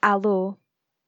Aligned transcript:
Alô, 0.00 0.54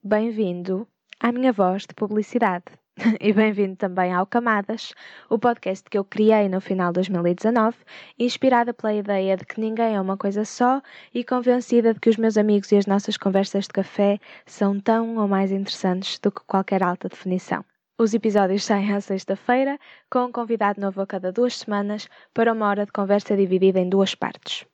bem-vindo 0.02 0.84
à 1.20 1.30
minha 1.30 1.52
voz 1.52 1.82
de 1.82 1.94
publicidade. 1.94 2.64
e 3.20 3.32
bem-vindo 3.32 3.76
também 3.76 4.12
ao 4.12 4.26
Camadas, 4.26 4.92
o 5.28 5.38
podcast 5.38 5.88
que 5.88 5.96
eu 5.96 6.04
criei 6.04 6.48
no 6.48 6.60
final 6.60 6.88
de 6.88 6.94
2019, 6.94 7.76
inspirada 8.18 8.74
pela 8.74 8.92
ideia 8.92 9.36
de 9.36 9.44
que 9.44 9.60
ninguém 9.60 9.94
é 9.94 10.00
uma 10.00 10.16
coisa 10.16 10.44
só 10.44 10.82
e 11.14 11.22
convencida 11.22 11.94
de 11.94 12.00
que 12.00 12.10
os 12.10 12.16
meus 12.16 12.36
amigos 12.36 12.72
e 12.72 12.78
as 12.78 12.86
nossas 12.86 13.16
conversas 13.16 13.66
de 13.66 13.74
café 13.74 14.18
são 14.44 14.80
tão 14.80 15.18
ou 15.18 15.28
mais 15.28 15.52
interessantes 15.52 16.18
do 16.18 16.32
que 16.32 16.42
qualquer 16.44 16.82
alta 16.82 17.08
definição. 17.08 17.64
Os 17.96 18.12
episódios 18.12 18.64
saem 18.64 18.92
à 18.92 19.00
sexta-feira, 19.00 19.78
com 20.10 20.24
um 20.24 20.32
convidado 20.32 20.80
novo 20.80 21.00
a 21.00 21.06
cada 21.06 21.30
duas 21.30 21.56
semanas, 21.58 22.08
para 22.34 22.52
uma 22.52 22.68
hora 22.68 22.84
de 22.84 22.90
conversa 22.90 23.36
dividida 23.36 23.78
em 23.78 23.88
duas 23.88 24.16
partes. 24.16 24.66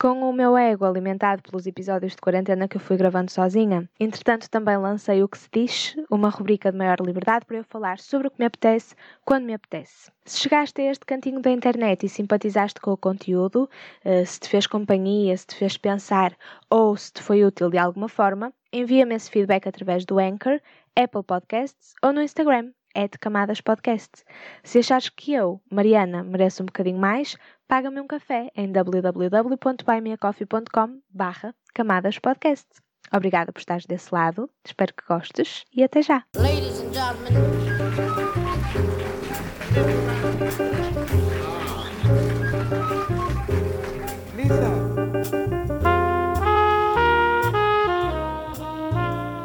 Com 0.00 0.22
o 0.22 0.32
meu 0.32 0.56
ego 0.56 0.86
alimentado 0.86 1.42
pelos 1.42 1.66
episódios 1.66 2.12
de 2.12 2.22
quarentena 2.22 2.66
que 2.66 2.78
eu 2.78 2.80
fui 2.80 2.96
gravando 2.96 3.30
sozinha, 3.30 3.86
entretanto 4.00 4.48
também 4.48 4.78
lancei 4.78 5.22
o 5.22 5.28
que 5.28 5.36
se 5.36 5.46
diz, 5.52 5.94
uma 6.10 6.30
rubrica 6.30 6.72
de 6.72 6.78
maior 6.78 6.96
liberdade 7.04 7.44
para 7.44 7.58
eu 7.58 7.64
falar 7.64 7.98
sobre 7.98 8.28
o 8.28 8.30
que 8.30 8.38
me 8.38 8.46
apetece, 8.46 8.94
quando 9.26 9.44
me 9.44 9.52
apetece. 9.52 10.10
Se 10.24 10.38
chegaste 10.40 10.80
a 10.80 10.90
este 10.90 11.04
cantinho 11.04 11.42
da 11.42 11.50
internet 11.50 12.06
e 12.06 12.08
simpatizaste 12.08 12.80
com 12.80 12.92
o 12.92 12.96
conteúdo, 12.96 13.68
eh, 14.02 14.24
se 14.24 14.40
te 14.40 14.48
fez 14.48 14.66
companhia, 14.66 15.36
se 15.36 15.48
te 15.48 15.54
fez 15.54 15.76
pensar 15.76 16.34
ou 16.70 16.96
se 16.96 17.12
te 17.12 17.22
foi 17.22 17.44
útil 17.44 17.68
de 17.68 17.76
alguma 17.76 18.08
forma, 18.08 18.54
envia-me 18.72 19.14
esse 19.14 19.30
feedback 19.30 19.68
através 19.68 20.06
do 20.06 20.18
Anchor, 20.18 20.62
Apple 20.96 21.24
Podcasts 21.24 21.92
ou 22.02 22.10
no 22.10 22.22
Instagram, 22.22 22.70
é 22.94 23.06
de 23.06 23.18
Camadas 23.18 23.60
Podcast. 23.60 24.24
Se 24.64 24.78
achares 24.78 25.08
que 25.10 25.34
eu, 25.34 25.60
Mariana, 25.70 26.24
mereço 26.24 26.62
um 26.62 26.66
bocadinho 26.66 26.98
mais, 26.98 27.36
paga-me 27.70 27.98
um 28.00 28.06
café 28.08 28.50
em 28.56 28.72
www.buymeacoffee.com 28.72 31.00
barra 31.08 31.54
Camadas 31.72 32.18
Podcast. 32.18 32.66
Obrigada 33.14 33.52
por 33.52 33.60
estares 33.60 33.86
desse 33.86 34.12
lado, 34.12 34.50
espero 34.66 34.92
que 34.92 35.04
gostes 35.06 35.64
e 35.72 35.84
até 35.84 36.02
já! 36.02 36.24
Ladies 36.36 36.80
and 36.80 36.92
gentlemen. 36.92 37.32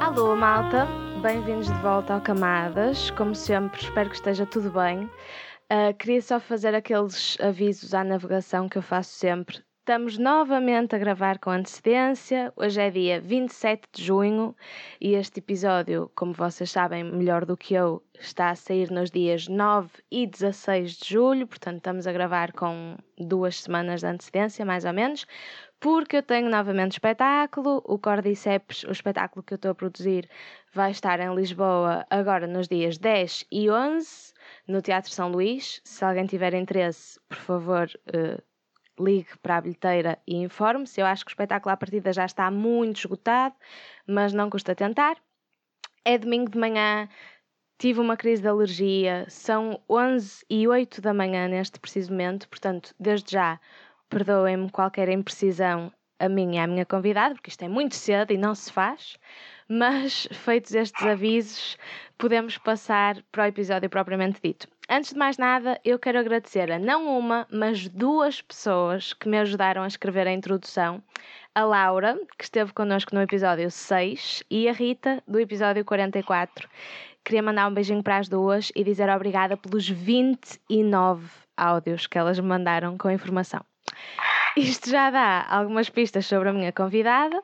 Alô, 0.02 0.36
malta! 0.36 0.88
Bem-vindos 1.22 1.68
de 1.68 1.74
volta 1.76 2.16
ao 2.16 2.22
Camadas. 2.22 3.12
Como 3.12 3.36
sempre, 3.36 3.82
espero 3.82 4.10
que 4.10 4.16
esteja 4.16 4.48
tudo 4.48 4.72
bem. 4.72 5.08
Uh, 5.72 5.96
queria 5.98 6.22
só 6.22 6.40
fazer 6.40 6.76
aqueles 6.76 7.40
avisos 7.42 7.96
à 7.96 8.04
navegação 8.04 8.70
que 8.70 8.78
eu 8.78 8.84
faço 8.84 9.14
sempre. 9.14 9.64
Estamos 9.80 10.16
novamente 10.16 10.96
a 10.96 11.00
gravar 11.00 11.40
com 11.40 11.50
antecedência. 11.50 12.54
Hoje 12.56 12.80
é 12.82 12.92
dia 12.92 13.20
27 13.20 13.88
de 13.92 14.04
junho 14.04 14.56
e 15.02 15.16
este 15.16 15.40
episódio, 15.40 16.12
como 16.16 16.34
vocês 16.34 16.70
sabem 16.70 17.04
melhor 17.04 17.46
do 17.46 17.58
que 17.58 17.74
eu, 17.74 18.04
está 18.20 18.52
a 18.52 18.56
sair 18.56 18.92
nos 18.92 19.10
dias 19.10 19.48
9 19.48 19.90
e 20.12 20.28
16 20.28 20.98
de 20.98 21.10
julho. 21.10 21.48
Portanto, 21.48 21.78
estamos 21.78 22.06
a 22.06 22.12
gravar 22.12 22.52
com 22.52 22.96
duas 23.18 23.62
semanas 23.62 24.02
de 24.02 24.08
antecedência, 24.08 24.64
mais 24.66 24.86
ou 24.86 24.94
menos, 24.94 25.26
porque 25.80 26.18
eu 26.18 26.24
tenho 26.24 26.50
novamente 26.50 26.94
espetáculo. 26.94 27.82
O 27.86 27.98
Cordyceps, 27.98 28.84
o 28.84 28.92
espetáculo 28.92 29.42
que 29.42 29.54
eu 29.54 29.58
estou 29.58 29.72
a 29.72 29.76
produzir, 29.76 30.30
vai 30.74 30.92
estar 30.92 31.20
em 31.20 31.34
Lisboa 31.34 32.06
agora 32.12 32.46
nos 32.46 32.68
dias 32.68 33.00
10 33.00 33.46
e 33.52 33.70
11 33.70 34.35
no 34.68 34.82
Teatro 34.82 35.12
São 35.12 35.30
Luís. 35.30 35.82
Se 35.84 36.04
alguém 36.04 36.26
tiver 36.26 36.54
interesse, 36.54 37.20
por 37.28 37.38
favor, 37.38 37.90
uh, 38.08 38.42
ligue 39.04 39.38
para 39.42 39.58
a 39.58 39.62
bilheteira 39.62 40.20
e 40.28 40.36
informe-se. 40.38 41.02
Eu 41.02 41.06
acho 41.06 41.26
que 41.26 41.30
o 41.30 41.34
espetáculo 41.34 41.74
à 41.74 41.78
partida 41.78 42.14
já 42.14 42.26
está 42.26 42.50
muito 42.50 43.00
esgotado, 43.00 43.56
mas 44.08 44.34
não 44.34 44.50
custa 44.50 44.76
tentar. 44.76 45.18
É 46.04 46.18
domingo 46.18 46.52
de 46.52 46.58
manhã, 46.58 47.10
tive 47.78 48.00
uma 48.00 48.16
crise 48.16 48.42
de 48.42 48.48
alergia, 48.48 49.26
são 49.28 49.82
11 49.90 50.46
e 50.50 50.68
8 50.68 51.02
da 51.02 51.14
manhã 51.14 51.48
neste 51.48 51.80
preciso 51.80 52.12
momento, 52.12 52.48
portanto, 52.48 52.94
desde 53.00 53.32
já, 53.32 53.60
perdoem-me 54.10 54.70
qualquer 54.70 55.10
imprecisão 55.10 55.92
a 56.20 56.30
mim 56.30 56.56
e 56.56 56.60
à 56.60 56.68
minha 56.68 56.86
convidada, 56.86 57.36
porque 57.36 57.50
isto 57.50 57.64
é 57.64 57.68
muito 57.68 57.96
cedo 57.96 58.32
e 58.32 58.38
não 58.38 58.56
se 58.56 58.72
faz. 58.72 59.18
Mas, 59.68 60.28
feitos 60.32 60.76
estes 60.76 61.04
avisos, 61.04 61.78
podemos 62.18 62.58
passar 62.58 63.24
para 63.32 63.46
o 63.46 63.48
episódio 63.48 63.90
propriamente 63.90 64.40
dito. 64.44 64.68
Antes 64.88 65.14
de 65.14 65.18
mais 65.18 65.40
nada, 65.40 65.80
eu 65.84 65.98
quero 65.98 66.20
agradecer 66.20 66.72
a 66.72 66.78
não 66.78 67.18
uma, 67.18 67.48
mas 67.52 67.90
duas 67.90 68.42
pessoas 68.42 69.14
que 69.14 69.28
me 69.28 69.40
ajudaram 69.40 69.82
a 69.82 69.88
escrever 69.88 70.28
a 70.28 70.32
introdução. 70.32 71.02
A 71.56 71.64
Laura, 71.64 72.20
que 72.38 72.44
esteve 72.44 72.74
connosco 72.74 73.16
no 73.16 73.22
episódio 73.22 73.72
6, 73.72 74.44
e 74.52 74.70
a 74.70 74.74
Rita, 74.74 75.24
do 75.28 75.40
episódio 75.40 75.84
44. 75.84 76.70
Queria 77.24 77.42
mandar 77.42 77.68
um 77.68 77.74
beijinho 77.74 78.04
para 78.04 78.18
as 78.18 78.30
duas 78.30 78.72
e 78.76 78.84
dizer 78.84 79.10
obrigada 79.10 79.58
pelos 79.58 79.90
29 79.90 81.28
áudios 81.58 82.06
que 82.06 82.20
elas 82.20 82.40
me 82.40 82.48
mandaram 82.48 82.96
com 83.00 83.10
informação. 83.10 83.66
Isto 84.56 84.92
já 84.92 85.10
dá 85.10 85.44
algumas 85.50 85.90
pistas 85.90 86.28
sobre 86.28 86.50
a 86.50 86.54
minha 86.54 86.72
convidada. 86.72 87.42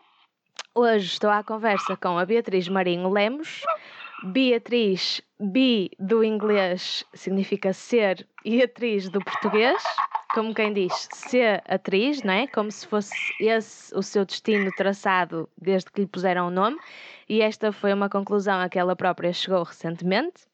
Hoje 0.73 1.07
estou 1.07 1.29
à 1.29 1.43
conversa 1.43 1.97
com 1.97 2.17
a 2.17 2.25
Beatriz 2.25 2.69
Marinho 2.69 3.09
Lemos. 3.09 3.61
Beatriz, 4.23 5.21
bi 5.37 5.91
do 5.99 6.23
inglês 6.23 7.03
significa 7.13 7.73
ser 7.73 8.25
e 8.45 8.63
atriz 8.63 9.09
do 9.09 9.19
português, 9.19 9.83
como 10.33 10.53
quem 10.53 10.71
diz, 10.71 11.09
ser 11.11 11.61
atriz, 11.67 12.23
não 12.23 12.33
é? 12.33 12.47
Como 12.47 12.71
se 12.71 12.87
fosse 12.87 13.13
esse 13.41 13.93
o 13.93 14.01
seu 14.01 14.23
destino 14.23 14.71
traçado 14.77 15.49
desde 15.57 15.91
que 15.91 15.99
lhe 15.99 16.07
puseram 16.07 16.47
o 16.47 16.51
nome, 16.51 16.79
e 17.27 17.41
esta 17.41 17.73
foi 17.73 17.91
uma 17.91 18.07
conclusão 18.07 18.61
a 18.61 18.69
que 18.69 18.79
ela 18.79 18.95
própria 18.95 19.33
chegou 19.33 19.63
recentemente. 19.63 20.47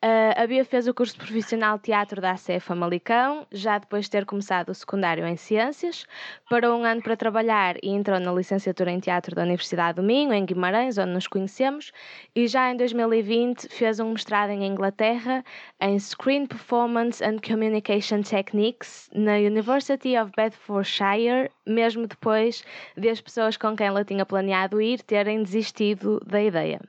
Uh, 0.00 0.30
a 0.36 0.46
Bia 0.46 0.64
fez 0.64 0.86
o 0.86 0.94
curso 0.94 1.16
profissional 1.16 1.76
de 1.76 1.82
teatro 1.82 2.20
da 2.20 2.30
ACE 2.30 2.60
Famalicão, 2.60 3.44
já 3.50 3.78
depois 3.78 4.04
de 4.04 4.12
ter 4.12 4.24
começado 4.24 4.68
o 4.68 4.74
secundário 4.74 5.26
em 5.26 5.34
Ciências, 5.36 6.06
parou 6.48 6.78
um 6.78 6.84
ano 6.84 7.02
para 7.02 7.16
trabalhar 7.16 7.74
e 7.82 7.88
entrou 7.88 8.20
na 8.20 8.30
licenciatura 8.30 8.92
em 8.92 9.00
Teatro 9.00 9.34
da 9.34 9.42
Universidade 9.42 9.96
do 9.96 10.04
Minho, 10.04 10.32
em 10.32 10.44
Guimarães, 10.46 10.98
onde 10.98 11.10
nos 11.10 11.26
conhecemos, 11.26 11.90
e 12.32 12.46
já 12.46 12.70
em 12.70 12.76
2020 12.76 13.68
fez 13.70 13.98
um 13.98 14.12
mestrado 14.12 14.50
em 14.50 14.64
Inglaterra 14.68 15.44
em 15.80 15.98
Screen 15.98 16.46
Performance 16.46 17.24
and 17.24 17.38
Communication 17.44 18.22
Techniques 18.22 19.10
na 19.12 19.34
University 19.34 20.16
of 20.16 20.30
Bedfordshire, 20.36 21.50
mesmo 21.66 22.06
depois 22.06 22.64
de 22.96 23.08
as 23.08 23.20
pessoas 23.20 23.56
com 23.56 23.74
quem 23.74 23.88
ela 23.88 24.04
tinha 24.04 24.24
planeado 24.24 24.80
ir 24.80 25.02
terem 25.02 25.42
desistido 25.42 26.20
da 26.24 26.40
ideia. 26.40 26.80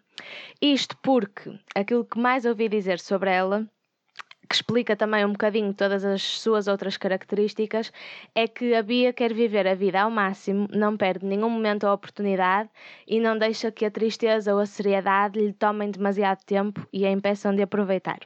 Isto 0.61 0.97
porque 1.03 1.59
aquilo 1.75 2.05
que 2.05 2.19
mais 2.19 2.45
ouvi 2.45 2.69
dizer 2.69 2.99
sobre 2.99 3.31
ela 3.31 3.67
que 4.49 4.55
explica 4.55 4.95
também 4.95 5.23
um 5.23 5.31
bocadinho 5.31 5.71
todas 5.75 6.03
as 6.03 6.23
suas 6.23 6.67
outras 6.67 6.97
características, 6.97 7.93
é 8.33 8.47
que 8.47 8.73
a 8.73 8.81
Bia 8.81 9.13
quer 9.13 9.31
viver 9.31 9.67
a 9.67 9.75
vida 9.75 10.01
ao 10.01 10.09
máximo, 10.09 10.67
não 10.73 10.97
perde 10.97 11.23
nenhum 11.23 11.49
momento 11.49 11.85
a 11.85 11.93
oportunidade 11.93 12.67
e 13.07 13.19
não 13.19 13.37
deixa 13.37 13.71
que 13.71 13.85
a 13.85 13.91
tristeza 13.91 14.51
ou 14.51 14.59
a 14.59 14.65
seriedade 14.65 15.39
lhe 15.39 15.53
tomem 15.53 15.91
demasiado 15.91 16.43
tempo 16.45 16.85
e 16.91 17.05
a 17.05 17.11
impeçam 17.11 17.53
de 17.53 17.61
aproveitar. 17.61 18.19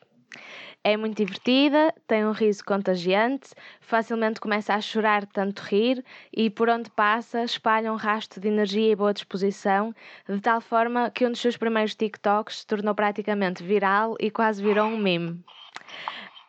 É 0.86 0.98
muito 0.98 1.16
divertida, 1.16 1.94
tem 2.06 2.26
um 2.26 2.32
riso 2.32 2.66
contagiante, 2.66 3.52
facilmente 3.80 4.42
começa 4.42 4.74
a 4.74 4.82
chorar 4.82 5.26
tanto 5.26 5.62
rir 5.62 6.04
e 6.36 6.50
por 6.50 6.68
onde 6.68 6.90
passa 6.90 7.42
espalha 7.42 7.94
um 7.94 7.96
rastro 7.96 8.42
de 8.42 8.50
energia 8.50 8.92
e 8.92 8.96
boa 8.96 9.14
disposição, 9.14 9.96
de 10.28 10.42
tal 10.42 10.60
forma 10.60 11.10
que 11.10 11.26
um 11.26 11.32
dos 11.32 11.40
seus 11.40 11.56
primeiros 11.56 11.96
TikToks 11.96 12.60
se 12.60 12.68
tornou 12.68 12.94
praticamente 12.94 13.64
viral 13.64 14.18
e 14.20 14.30
quase 14.30 14.62
virou 14.62 14.88
um 14.88 14.98
meme. 14.98 15.42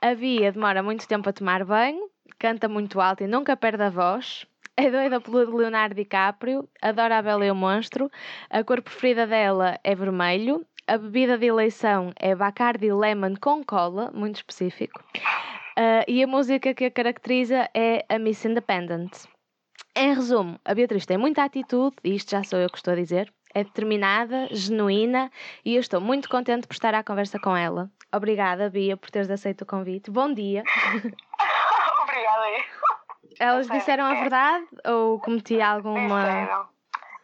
A 0.03 0.17
Bia 0.17 0.51
demora 0.51 0.83
muito 0.83 1.07
tempo 1.07 1.29
a 1.29 1.33
tomar 1.33 1.65
banho, 1.65 2.11
canta 2.37 2.69
muito 2.69 3.01
alto 3.01 3.23
e 3.23 3.29
nunca 3.29 3.57
perde 3.57 3.85
a 3.85 3.89
voz, 3.91 4.45
é 4.77 4.91
doida 4.91 5.21
pelo 5.21 5.57
Leonardo 5.57 5.95
DiCaprio, 5.95 6.69
adora 6.83 7.19
a 7.19 7.23
Bela 7.23 7.47
e 7.47 7.51
o 7.53 7.55
Monstro, 7.55 8.11
a 8.51 8.65
cor 8.65 8.83
preferida 8.83 9.29
dela 9.29 9.79
é 9.85 9.95
vermelho 9.95 10.67
a 10.87 10.99
bebida 10.99 11.39
de 11.39 11.47
eleição 11.47 12.13
é 12.17 12.35
Bacardi 12.35 12.93
Lemon 12.93 13.35
com 13.41 13.65
cola, 13.65 14.11
muito 14.13 14.37
específico. 14.37 15.03
Uh, 15.77 16.05
e 16.07 16.23
a 16.23 16.27
música 16.27 16.75
que 16.75 16.85
a 16.85 16.91
caracteriza 16.91 17.69
é 17.75 18.05
a 18.09 18.19
Miss 18.19 18.45
Independent. 18.45 19.25
Em 19.97 20.15
resumo, 20.15 20.59
a 20.65 20.75
Beatriz 20.75 21.07
tem 21.07 21.17
muita 21.17 21.45
atitude, 21.45 21.97
e 22.05 22.15
isto 22.15 22.31
já 22.33 22.45
sou 22.45 22.59
eu 22.59 22.69
que 22.69 22.77
estou 22.77 22.93
a 22.93 22.97
dizer, 22.97 23.33
é 23.55 23.65
determinada, 23.65 24.49
genuína 24.51 25.31
e 25.65 25.77
eu 25.77 25.81
estou 25.81 26.01
muito 26.01 26.29
contente 26.29 26.67
por 26.67 26.75
estar 26.75 26.93
à 26.95 27.03
conversa 27.03 27.39
com 27.39 27.57
ela. 27.57 27.91
Obrigada, 28.13 28.69
Bia, 28.69 28.97
por 28.97 29.11
teres 29.11 29.31
aceito 29.31 29.63
o 29.63 29.67
convite. 29.67 30.11
Bom 30.11 30.33
dia. 30.33 30.63
Obrigada. 32.03 32.65
Elas 33.39 33.69
disseram 33.69 34.05
a 34.05 34.15
verdade 34.15 34.67
ou 34.85 35.21
cometi 35.21 35.61
alguma. 35.61 36.23
Disseram. 36.25 36.74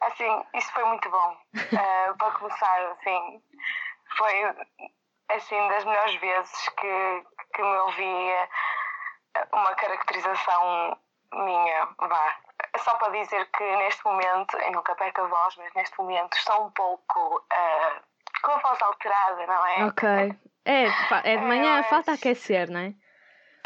Assim, 0.01 0.43
isso 0.55 0.73
foi 0.73 0.85
muito 0.85 1.11
bom. 1.11 1.37
Uh, 1.55 2.17
para 2.19 2.31
começar, 2.33 2.91
assim, 2.93 3.43
foi 4.17 4.45
assim 5.31 5.69
das 5.69 5.85
melhores 5.85 6.15
vezes 6.17 6.69
que, 6.71 7.25
que 7.55 7.63
me 7.63 7.79
ouvi 7.79 8.35
uma 9.53 9.75
caracterização 9.75 10.99
minha, 11.33 11.89
vá, 11.99 12.37
só 12.79 12.95
para 12.97 13.13
dizer 13.13 13.47
que 13.53 13.77
neste 13.77 14.05
momento, 14.05 14.57
eu 14.59 14.73
nunca 14.73 14.95
perco 14.97 15.23
a 15.23 15.27
voz, 15.27 15.57
mas 15.57 15.73
neste 15.75 15.97
momento 15.99 16.35
estou 16.37 16.67
um 16.67 16.71
pouco 16.73 17.37
uh, 17.37 18.01
com 18.43 18.53
a 18.53 18.59
voz 18.59 18.83
alterada, 18.83 19.47
não 19.47 19.67
é? 19.67 19.85
Ok. 19.87 20.09
É, 20.65 20.85
é 21.25 21.37
de 21.37 21.45
manhã, 21.45 21.79
é, 21.79 21.83
falta 21.85 22.13
aquecer, 22.13 22.71
não 22.71 22.81
é? 22.81 22.95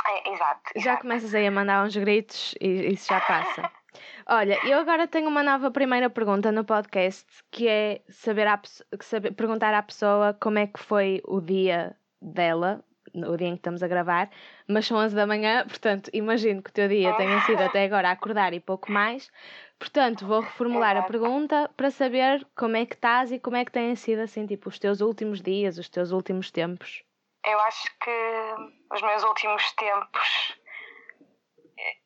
É, 0.06 0.30
exato, 0.30 0.60
exato. 0.74 0.80
Já 0.80 0.96
começas 0.98 1.34
aí 1.34 1.46
a 1.46 1.50
mandar 1.50 1.84
uns 1.84 1.96
gritos 1.96 2.54
e 2.60 2.92
isso 2.92 3.08
já 3.08 3.20
passa. 3.20 3.70
Olha, 4.26 4.58
eu 4.66 4.78
agora 4.78 5.06
tenho 5.06 5.28
uma 5.28 5.42
nova 5.42 5.70
primeira 5.70 6.08
pergunta 6.08 6.50
no 6.50 6.64
podcast 6.64 7.26
que 7.50 7.68
é 7.68 8.00
saber, 8.08 8.46
a, 8.46 8.60
saber 9.00 9.32
perguntar 9.32 9.74
à 9.74 9.82
pessoa 9.82 10.34
como 10.40 10.58
é 10.58 10.66
que 10.66 10.80
foi 10.80 11.20
o 11.24 11.40
dia 11.40 11.96
dela, 12.20 12.82
o 13.14 13.36
dia 13.36 13.48
em 13.48 13.52
que 13.52 13.58
estamos 13.58 13.82
a 13.82 13.88
gravar, 13.88 14.30
mas 14.66 14.86
são 14.86 14.96
11 14.96 15.14
da 15.14 15.26
manhã, 15.26 15.64
portanto, 15.66 16.10
imagino 16.12 16.62
que 16.62 16.70
o 16.70 16.72
teu 16.72 16.88
dia 16.88 17.14
tenha 17.14 17.40
sido 17.42 17.60
até 17.62 17.84
agora 17.84 18.10
acordar 18.10 18.52
e 18.54 18.60
pouco 18.60 18.90
mais. 18.90 19.30
Portanto, 19.78 20.26
vou 20.26 20.40
reformular 20.40 20.96
a 20.96 21.02
pergunta 21.02 21.70
para 21.76 21.90
saber 21.90 22.46
como 22.56 22.76
é 22.76 22.86
que 22.86 22.94
estás 22.94 23.30
e 23.30 23.38
como 23.38 23.56
é 23.56 23.64
que 23.64 23.72
têm 23.72 23.94
sido 23.94 24.20
assim, 24.20 24.46
tipo, 24.46 24.68
os 24.68 24.78
teus 24.78 25.00
últimos 25.00 25.42
dias, 25.42 25.78
os 25.78 25.88
teus 25.88 26.10
últimos 26.10 26.50
tempos. 26.50 27.04
Eu 27.46 27.60
acho 27.60 27.84
que 28.02 28.94
os 28.94 29.02
meus 29.02 29.22
últimos 29.22 29.70
tempos 29.72 30.56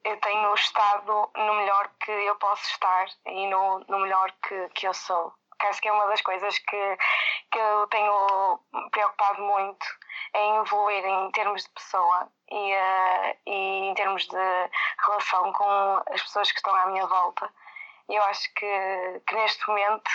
eu 0.04 0.16
tenho 0.20 0.54
estado 0.54 1.30
no 1.36 1.54
melhor 1.54 1.90
que 2.00 2.10
eu 2.10 2.36
posso 2.36 2.62
estar 2.70 3.06
e 3.26 3.46
no, 3.48 3.80
no 3.88 3.98
melhor 4.00 4.32
que, 4.42 4.68
que 4.70 4.86
eu 4.86 4.94
sou. 4.94 5.32
Que 5.60 5.66
acho 5.66 5.82
que 5.82 5.88
é 5.88 5.92
uma 5.92 6.06
das 6.06 6.20
coisas 6.20 6.58
que, 6.58 6.98
que 7.50 7.58
eu 7.58 7.86
tenho 7.88 8.60
preocupado 8.92 9.42
muito 9.42 9.86
em 10.34 10.56
evoluir 10.58 11.04
em 11.04 11.30
termos 11.32 11.64
de 11.64 11.70
pessoa 11.70 12.30
e, 12.50 12.74
uh, 12.74 13.36
e 13.46 13.88
em 13.90 13.94
termos 13.94 14.26
de 14.26 14.70
relação 15.04 15.52
com 15.52 16.02
as 16.12 16.22
pessoas 16.22 16.52
que 16.52 16.58
estão 16.58 16.74
à 16.74 16.86
minha 16.86 17.06
volta. 17.06 17.50
Eu 18.08 18.22
acho 18.24 18.52
que, 18.54 19.22
que 19.26 19.34
neste 19.34 19.66
momento 19.68 20.10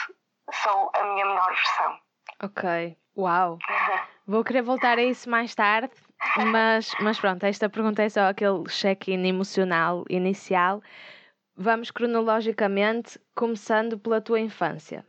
sou 0.51 0.91
a 0.93 1.03
minha 1.03 1.25
melhor 1.25 1.53
versão. 1.53 1.99
Ok, 2.41 2.97
uau! 3.17 3.57
Vou 4.25 4.43
querer 4.43 4.61
voltar 4.61 4.97
a 4.97 5.03
isso 5.03 5.29
mais 5.29 5.53
tarde, 5.53 5.93
mas, 6.51 6.91
mas 7.01 7.19
pronto, 7.19 7.43
esta 7.45 7.69
pergunta 7.69 8.01
é 8.01 8.09
só 8.09 8.21
aquele 8.21 8.63
check-in 8.65 9.25
emocional 9.27 10.03
inicial. 10.09 10.81
Vamos 11.55 11.91
cronologicamente, 11.91 13.19
começando 13.35 13.97
pela 13.99 14.19
tua 14.19 14.39
infância. 14.39 15.05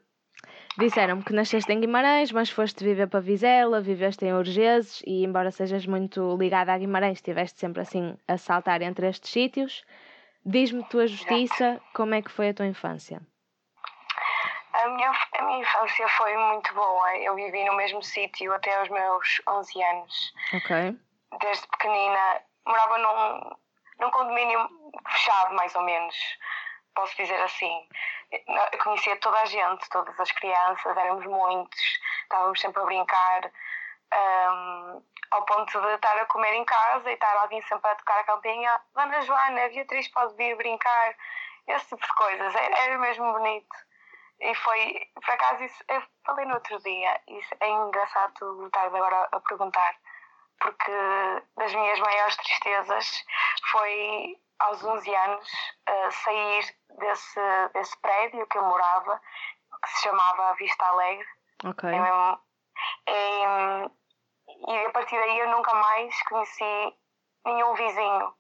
Disseram-me 0.77 1.23
que 1.23 1.33
nasceste 1.33 1.73
em 1.73 1.81
Guimarães, 1.81 2.33
mas 2.33 2.51
foste 2.51 2.85
viver 2.85 3.07
para 3.07 3.21
Vizela, 3.21 3.81
viveste 3.81 4.25
em 4.25 4.35
Urgeses 4.35 5.03
e, 5.07 5.25
embora 5.25 5.51
sejas 5.51 5.87
muito 5.87 6.37
ligada 6.37 6.73
a 6.73 6.79
Guimarães, 6.79 7.19
estiveste 7.19 7.61
sempre 7.61 7.81
assim 7.81 8.17
a 8.27 8.37
saltar 8.37 8.83
entre 8.83 9.09
estes 9.09 9.31
sítios. 9.31 9.85
Diz-me 10.45 10.85
tua 10.85 11.07
justiça, 11.07 11.81
como 11.95 12.15
é 12.15 12.21
que 12.21 12.31
foi 12.31 12.49
a 12.51 12.55
tua 12.55 12.67
infância? 12.67 13.23
A 14.85 14.89
minha, 14.89 15.11
a 15.39 15.43
minha 15.45 15.61
infância 15.61 16.07
foi 16.09 16.37
muito 16.37 16.75
boa. 16.75 17.17
Eu 17.17 17.35
vivi 17.35 17.65
no 17.65 17.75
mesmo 17.75 18.03
sítio 18.03 18.53
até 18.53 18.79
aos 18.79 18.91
meus 18.91 19.41
11 19.49 19.83
anos. 19.83 20.35
Ok. 20.53 20.99
Desde 21.41 21.67
pequenina, 21.69 22.43
morava 22.67 22.99
num, 22.99 23.57
num 24.01 24.11
condomínio 24.11 24.69
fechado, 25.09 25.55
mais 25.55 25.75
ou 25.75 25.83
menos, 25.85 26.15
posso 26.95 27.17
dizer 27.17 27.41
assim. 27.41 27.89
Eu 28.31 28.79
conhecia 28.83 29.17
toda 29.17 29.41
a 29.41 29.47
gente, 29.47 29.89
todas 29.89 30.21
as 30.21 30.31
crianças, 30.33 30.97
éramos 30.99 31.25
muitos, 31.25 31.81
estávamos 32.23 32.61
sempre 32.61 32.83
a 32.83 32.85
brincar. 32.85 33.51
Um, 34.13 35.03
ao 35.31 35.43
ponto 35.47 35.81
de 35.81 35.95
estar 35.95 36.17
a 36.19 36.27
comer 36.27 36.53
em 36.55 36.65
casa 36.65 37.11
e 37.11 37.15
estar 37.15 37.35
alguém 37.39 37.63
sempre 37.63 37.91
a 37.91 37.95
tocar 37.95 38.21
a 38.21 38.25
campainha 38.25 38.81
Dona 38.95 39.23
Joana, 39.23 39.65
a 39.65 39.69
Beatriz 39.71 40.07
pode 40.09 40.37
vir 40.37 40.55
brincar 40.57 41.15
esse 41.67 41.87
tipo 41.89 42.07
de 42.07 42.15
coisas, 42.15 42.55
era, 42.55 42.79
era 42.81 42.99
mesmo 42.99 43.33
bonito 43.33 43.75
e 44.44 44.55
foi, 44.56 45.08
por 45.14 45.31
acaso, 45.31 45.64
isso, 45.64 45.82
eu 45.88 46.02
falei 46.26 46.44
no 46.44 46.55
outro 46.55 46.79
dia, 46.81 47.19
isso 47.29 47.55
é 47.61 47.70
engraçado 47.70 48.67
estar 48.67 48.85
agora 48.85 49.26
a 49.32 49.41
perguntar, 49.41 49.96
porque 50.61 50.93
das 51.56 51.75
minhas 51.75 51.99
maiores 51.99 52.37
tristezas 52.37 53.25
foi 53.70 54.37
aos 54.58 54.85
11 54.85 55.14
anos 55.14 55.49
uh, 55.88 56.12
sair 56.12 56.76
desse, 56.99 57.41
desse 57.73 57.99
prédio 58.02 58.46
que 58.46 58.58
eu 58.58 58.64
morava, 58.64 59.19
que 59.82 59.88
se 59.88 60.02
chamava 60.02 60.55
Vista 60.56 60.85
Alegre. 60.85 61.26
Ok. 61.64 61.88
É 61.88 62.44
é, 63.06 63.91
e 64.69 64.87
a 64.87 64.91
partir 64.91 65.17
daí 65.17 65.38
eu 65.38 65.49
nunca 65.49 65.73
mais 65.75 66.23
conheci 66.25 66.94
nenhum 67.46 67.73
vizinho 67.75 68.35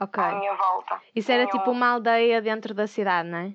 okay. 0.00 0.24
à 0.24 0.32
minha 0.32 0.54
volta. 0.54 1.02
Isso 1.14 1.30
era 1.30 1.44
nenhum... 1.44 1.58
tipo 1.58 1.70
uma 1.70 1.90
aldeia 1.90 2.40
dentro 2.40 2.72
da 2.72 2.86
cidade, 2.86 3.28
não 3.28 3.38
é? 3.38 3.54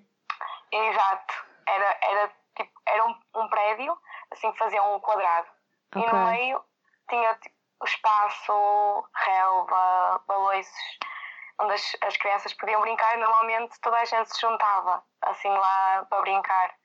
Exato 0.71 1.54
era, 1.67 1.97
era, 2.01 2.31
tipo, 2.55 2.71
era 2.87 3.05
um, 3.05 3.19
um 3.35 3.47
prédio, 3.47 3.97
assim 4.31 4.51
que 4.51 4.57
fazia 4.57 4.83
um 4.83 4.99
quadrado. 4.99 5.47
Okay. 5.95 6.03
E 6.03 6.11
no 6.11 6.25
meio 6.25 6.63
tinha 7.09 7.35
tipo, 7.35 7.55
espaço, 7.83 9.09
relva, 9.13 10.21
baloiços, 10.27 10.99
onde 11.59 11.73
as, 11.73 11.97
as 12.01 12.17
crianças 12.17 12.53
podiam 12.53 12.81
brincar 12.81 13.15
e 13.15 13.21
normalmente 13.21 13.79
toda 13.81 13.97
a 13.97 14.05
gente 14.05 14.33
se 14.33 14.41
juntava 14.41 15.03
assim 15.21 15.49
lá 15.49 16.05
para 16.09 16.21
brincar. 16.21 16.75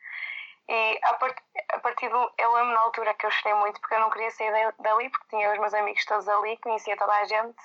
E 0.69 1.01
a, 1.03 1.15
part, 1.15 1.43
a 1.73 1.79
partir 1.81 2.09
do. 2.09 2.33
Eu 2.39 2.53
lembro 2.53 2.73
na 2.73 2.81
altura 2.81 3.15
que 3.15 3.27
eu 3.27 3.31
chorei 3.31 3.55
muito 3.55 3.81
porque 3.81 3.95
eu 3.95 4.01
não 4.01 4.11
queria 4.11 4.31
sair 4.31 4.73
dali, 4.79 5.11
porque 5.11 5.27
tinha 5.29 5.53
os 5.53 5.59
meus 5.59 5.75
amigos 5.75 6.05
todos 6.05 6.29
ali, 6.29 6.57
conhecia 6.59 6.97
toda 6.97 7.13
a 7.13 7.25
gente. 7.25 7.59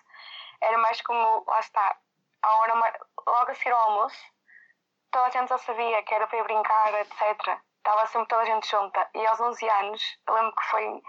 Era 0.60 0.78
mais 0.80 1.00
como, 1.02 1.44
lá 1.46 1.60
está, 1.60 1.98
a 2.42 2.56
hora, 2.58 2.74
logo 3.28 3.52
a 3.52 3.54
seguir 3.54 3.72
ao 3.72 3.92
almoço, 3.92 4.18
toda 5.12 5.28
a 5.28 5.30
gente 5.30 5.50
já 5.50 5.58
sabia 5.58 6.04
que 6.04 6.14
era 6.14 6.28
para 6.28 6.40
ir 6.40 6.44
brincar, 6.44 6.94
etc. 7.02 7.60
Estava 7.78 8.06
sempre 8.08 8.28
toda 8.28 8.42
a 8.42 8.46
gente 8.46 8.70
junta. 8.70 9.10
E 9.14 9.26
aos 9.28 9.40
11 9.40 9.70
anos, 9.70 10.20
eu 10.28 10.34
lembro 10.34 10.56
que 10.56 10.64
foi, 10.66 11.02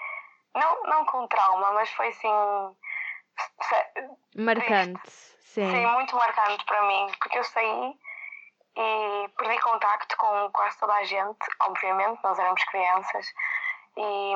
não, 0.54 0.82
não 0.84 1.04
com 1.06 1.26
trauma, 1.26 1.72
mas 1.72 1.90
foi 1.90 2.08
assim. 2.08 2.76
Marcante, 4.36 5.10
sim. 5.10 5.70
Sim, 5.70 5.86
muito 5.86 6.16
marcante 6.16 6.64
para 6.64 6.82
mim, 6.82 7.06
porque 7.18 7.38
eu 7.38 7.44
saí 7.44 7.98
e 8.76 9.28
perdi 9.38 9.58
contacto 9.60 10.16
com 10.18 10.50
quase 10.52 10.78
toda 10.78 10.94
a 10.94 11.04
gente, 11.04 11.38
obviamente, 11.60 12.22
nós 12.22 12.38
éramos 12.38 12.62
crianças. 12.64 13.26
E, 13.96 14.32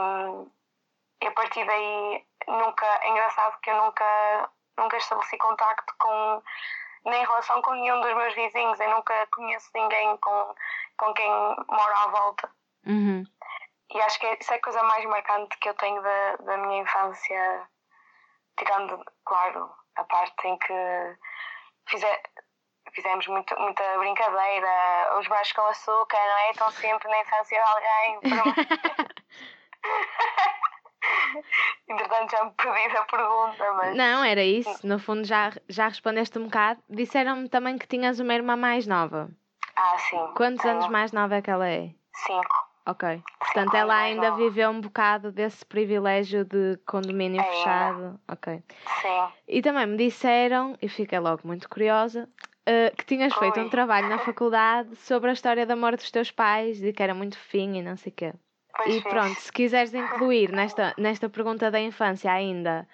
e 1.22 1.26
a 1.26 1.32
partir 1.32 1.64
daí, 1.66 2.26
nunca. 2.48 2.86
É 3.02 3.10
engraçado 3.10 3.58
que 3.60 3.70
eu 3.70 3.76
nunca, 3.76 4.50
nunca 4.78 4.96
estabeleci 4.96 5.36
contacto 5.36 5.94
com 5.98 6.42
nem 7.04 7.24
relação 7.24 7.62
com 7.62 7.72
nenhum 7.72 8.00
dos 8.00 8.14
meus 8.14 8.34
vizinhos. 8.34 8.80
Eu 8.80 8.90
nunca 8.90 9.26
conheço 9.28 9.70
ninguém 9.74 10.16
com, 10.18 10.54
com 10.98 11.14
quem 11.14 11.30
mora 11.68 12.04
à 12.04 12.08
volta. 12.08 12.50
Uhum. 12.86 13.24
E 13.92 14.00
acho 14.02 14.20
que 14.20 14.26
isso 14.40 14.52
é 14.52 14.56
a 14.56 14.62
coisa 14.62 14.82
mais 14.84 15.04
marcante 15.04 15.58
que 15.58 15.68
eu 15.68 15.74
tenho 15.74 16.00
da, 16.00 16.36
da 16.36 16.56
minha 16.58 16.82
infância, 16.82 17.68
tirando, 18.56 19.04
claro, 19.24 19.68
a 19.96 20.04
parte 20.04 20.46
em 20.46 20.56
que 20.58 21.16
fizer, 21.88 22.22
fizemos 22.92 23.26
muito, 23.26 23.58
muita 23.58 23.98
brincadeira, 23.98 25.18
os 25.18 25.26
baixos 25.26 25.54
com 25.54 25.62
açúcar, 25.62 26.18
não 26.18 26.38
é? 26.38 26.50
Estão 26.50 26.70
sempre 26.70 27.08
na 27.08 27.20
infância 27.20 27.60
de 27.60 27.68
alguém. 27.68 28.20
Entretanto, 31.88 32.30
já 32.30 32.44
me 32.44 32.52
perdi 32.52 32.96
a 32.96 33.04
pergunta, 33.04 33.72
mas. 33.76 33.96
Não, 33.96 34.24
era 34.24 34.42
isso. 34.42 34.86
No 34.86 34.98
fundo, 34.98 35.24
já, 35.24 35.52
já 35.68 35.88
respondeste 35.88 36.38
um 36.38 36.44
bocado. 36.44 36.80
Disseram-me 36.88 37.48
também 37.48 37.78
que 37.78 37.86
tinhas 37.86 38.20
uma 38.20 38.34
irmã 38.34 38.56
mais 38.56 38.86
nova. 38.86 39.30
Ah, 39.76 39.98
sim. 39.98 40.18
Quantos 40.36 40.64
anos 40.64 40.88
mais 40.88 41.12
nova 41.12 41.36
é 41.36 41.42
que 41.42 41.50
ela 41.50 41.68
é? 41.68 41.90
Cinco. 42.14 42.70
Ok. 42.86 43.22
Portanto, 43.38 43.74
ela 43.74 43.94
ainda 43.94 44.30
nova. 44.30 44.36
viveu 44.36 44.70
um 44.70 44.80
bocado 44.80 45.30
desse 45.30 45.64
privilégio 45.64 46.44
de 46.44 46.78
condomínio 46.86 47.40
ainda. 47.40 47.52
fechado. 47.52 48.20
Ok. 48.28 48.62
Sim. 49.00 49.32
E 49.46 49.62
também 49.62 49.86
me 49.86 49.96
disseram, 49.96 50.76
e 50.80 50.88
fiquei 50.88 51.18
logo 51.18 51.42
muito 51.44 51.68
curiosa, 51.68 52.28
uh, 52.68 52.96
que 52.96 53.04
tinhas 53.04 53.32
Oi. 53.34 53.38
feito 53.38 53.60
um 53.60 53.68
trabalho 53.68 54.08
na 54.08 54.18
faculdade 54.24 54.96
sobre 54.96 55.30
a 55.30 55.32
história 55.32 55.66
da 55.66 55.76
morte 55.76 56.00
dos 56.00 56.10
teus 56.10 56.30
pais 56.30 56.82
e 56.82 56.92
que 56.92 57.02
era 57.02 57.14
muito 57.14 57.38
fim 57.38 57.78
e 57.78 57.82
não 57.82 57.96
sei 57.96 58.10
o 58.12 58.14
quê. 58.14 58.32
Pois 58.82 58.96
e 58.96 59.02
pronto, 59.02 59.38
se 59.38 59.52
quiseres 59.52 59.92
incluir 59.92 60.50
nesta, 60.52 60.94
nesta 60.96 61.28
pergunta 61.28 61.70
da 61.70 61.78
infância 61.78 62.32
ainda 62.32 62.88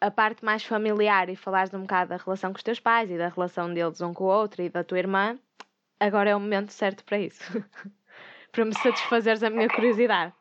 a 0.00 0.10
parte 0.10 0.42
mais 0.42 0.64
familiar 0.64 1.28
e 1.28 1.36
falares 1.36 1.74
um 1.74 1.82
bocado 1.82 2.10
da 2.10 2.16
relação 2.16 2.50
com 2.50 2.56
os 2.56 2.62
teus 2.62 2.80
pais 2.80 3.10
e 3.10 3.18
da 3.18 3.28
relação 3.28 3.72
deles 3.74 4.00
um 4.00 4.14
com 4.14 4.24
o 4.24 4.28
outro 4.28 4.62
e 4.62 4.70
da 4.70 4.82
tua 4.82 4.98
irmã, 4.98 5.38
agora 6.00 6.30
é 6.30 6.36
o 6.36 6.40
momento 6.40 6.72
certo 6.72 7.04
para 7.04 7.18
isso. 7.18 7.44
para 8.52 8.64
me 8.64 8.74
satisfazeres 8.74 9.42
a 9.42 9.50
minha 9.50 9.68
curiosidade. 9.68 10.32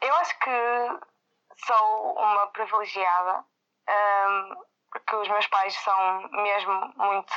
Eu 0.00 0.14
acho 0.14 0.38
que 0.38 1.66
sou 1.66 2.12
uma 2.16 2.46
privilegiada 2.48 3.44
um, 3.88 4.54
porque 4.92 5.16
os 5.16 5.28
meus 5.28 5.46
pais 5.48 5.74
são 5.74 6.28
mesmo 6.30 6.92
muito 6.96 7.32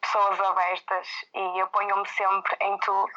pessoas 0.00 0.40
abertas 0.40 1.08
e 1.34 1.60
apoiam-me 1.60 2.08
sempre 2.08 2.56
em 2.60 2.78
tudo. 2.78 3.12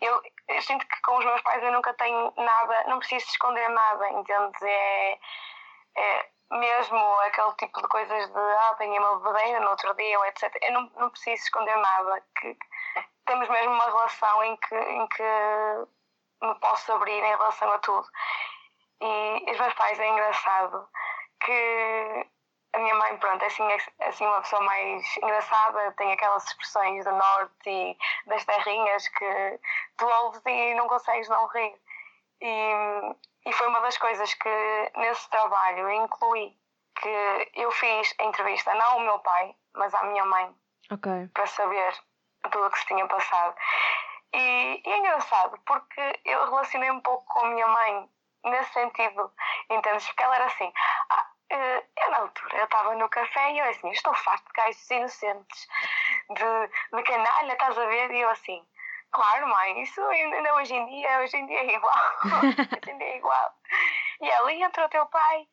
Eu, 0.00 0.20
eu, 0.48 0.62
sinto 0.62 0.86
que 0.86 1.00
com 1.02 1.16
os 1.18 1.24
meus 1.24 1.40
pais 1.42 1.62
eu 1.62 1.72
nunca 1.72 1.94
tenho 1.94 2.32
nada, 2.36 2.84
não 2.88 2.98
preciso 2.98 3.26
esconder 3.26 3.68
nada, 3.68 4.10
entendes? 4.10 4.62
É, 4.62 5.18
é, 5.96 6.28
mesmo 6.50 6.98
aquele 7.20 7.52
tipo 7.54 7.80
de 7.80 7.88
coisas 7.88 8.28
de 8.30 8.38
ah, 8.38 8.70
apanhei 8.70 8.98
uma 8.98 9.18
bebedeira 9.18 9.60
no 9.60 9.70
outro 9.70 9.94
dia, 9.94 10.28
etc. 10.28 10.56
Eu 10.62 10.72
não, 10.72 10.90
não 10.96 11.10
preciso 11.10 11.42
esconder 11.42 11.76
nada. 11.76 12.22
Que, 12.40 12.56
temos 13.26 13.48
mesmo 13.48 13.72
uma 13.72 13.84
relação 13.84 14.44
em 14.44 14.56
que, 14.56 14.74
em 14.74 15.06
que 15.08 15.22
me 16.42 16.54
posso 16.56 16.92
abrir 16.92 17.12
em 17.12 17.36
relação 17.36 17.72
a 17.72 17.78
tudo. 17.78 18.06
E 19.00 19.50
os 19.50 19.58
meus 19.58 19.74
pais 19.74 19.98
é 19.98 20.08
engraçado 20.08 20.88
que 21.44 22.26
a 22.74 22.78
minha 22.78 22.94
mãe, 22.96 23.16
pronto, 23.18 23.42
é 23.42 23.46
assim, 23.46 23.62
é 24.00 24.08
assim 24.08 24.26
uma 24.26 24.40
pessoa 24.40 24.62
mais 24.62 25.16
engraçada, 25.18 25.92
tem 25.92 26.12
aquelas 26.12 26.44
expressões 26.44 27.04
do 27.04 27.12
norte 27.12 27.70
e 27.70 27.96
das 28.26 28.44
terrinhas 28.44 29.08
que 29.08 29.60
tu 29.96 30.06
ouves 30.06 30.40
e 30.44 30.74
não 30.74 30.88
consegues 30.88 31.28
não 31.28 31.46
rir. 31.48 31.74
E, 32.40 33.14
e 33.46 33.52
foi 33.52 33.68
uma 33.68 33.80
das 33.80 33.96
coisas 33.96 34.34
que 34.34 34.92
nesse 34.96 35.30
trabalho 35.30 35.88
incluí, 35.90 36.56
que 37.00 37.50
eu 37.54 37.70
fiz 37.70 38.14
a 38.18 38.24
entrevista 38.24 38.74
não 38.74 38.92
ao 38.92 39.00
meu 39.00 39.18
pai, 39.20 39.54
mas 39.74 39.94
à 39.94 40.02
minha 40.04 40.24
mãe, 40.24 40.54
okay. 40.90 41.28
para 41.32 41.46
saber 41.46 41.94
tudo 42.50 42.66
o 42.66 42.70
que 42.70 42.78
se 42.78 42.86
tinha 42.86 43.06
passado. 43.06 43.54
E, 44.32 44.82
e 44.84 44.90
é 44.90 44.98
engraçado 44.98 45.58
porque 45.64 46.20
eu 46.24 46.44
relacionei 46.46 46.90
um 46.90 47.00
pouco 47.00 47.24
com 47.26 47.46
a 47.46 47.50
minha 47.50 47.68
mãe 47.68 48.10
nesse 48.44 48.72
sentido, 48.72 49.32
entendes? 49.70 50.06
Porque 50.06 50.22
ela 50.22 50.34
era 50.36 50.46
assim, 50.46 50.72
ah, 51.10 51.26
eh, 51.54 51.84
eu 51.96 52.10
na 52.10 52.18
altura 52.18 52.58
eu 52.58 52.64
estava 52.64 52.94
no 52.96 53.08
café 53.08 53.52
e 53.52 53.58
eu 53.58 53.70
assim, 53.70 53.90
estou 53.90 54.12
farto 54.14 54.44
de 54.46 54.52
gajos 54.54 54.90
inocentes, 54.90 55.68
de, 56.30 56.96
de 56.96 57.02
canalha, 57.04 57.52
estás 57.52 57.78
a 57.78 57.86
ver? 57.86 58.10
E 58.10 58.20
eu 58.20 58.28
assim, 58.30 58.66
claro 59.12 59.46
mãe, 59.46 59.82
isso 59.82 60.00
ainda 60.02 60.54
hoje 60.56 60.74
em 60.74 60.86
dia, 60.86 61.20
hoje 61.20 61.36
em 61.36 61.46
dia 61.46 61.60
é 61.60 61.74
igual, 61.74 61.94
hoje 62.42 62.90
em 62.90 62.98
dia 62.98 63.06
é 63.06 63.16
igual. 63.16 63.54
E 64.20 64.30
ali 64.32 64.62
entrou 64.62 64.88
teu 64.88 65.06
pai 65.06 65.46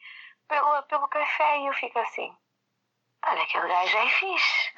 pelo, 0.47 0.83
pelo 0.83 1.07
café 1.07 1.59
e 1.59 1.67
eu 1.67 1.73
fico 1.73 1.99
assim, 1.99 2.35
olha, 3.25 3.43
aquele 3.43 3.67
gajo 3.67 3.97
é 3.97 4.09
fixe. 4.09 4.73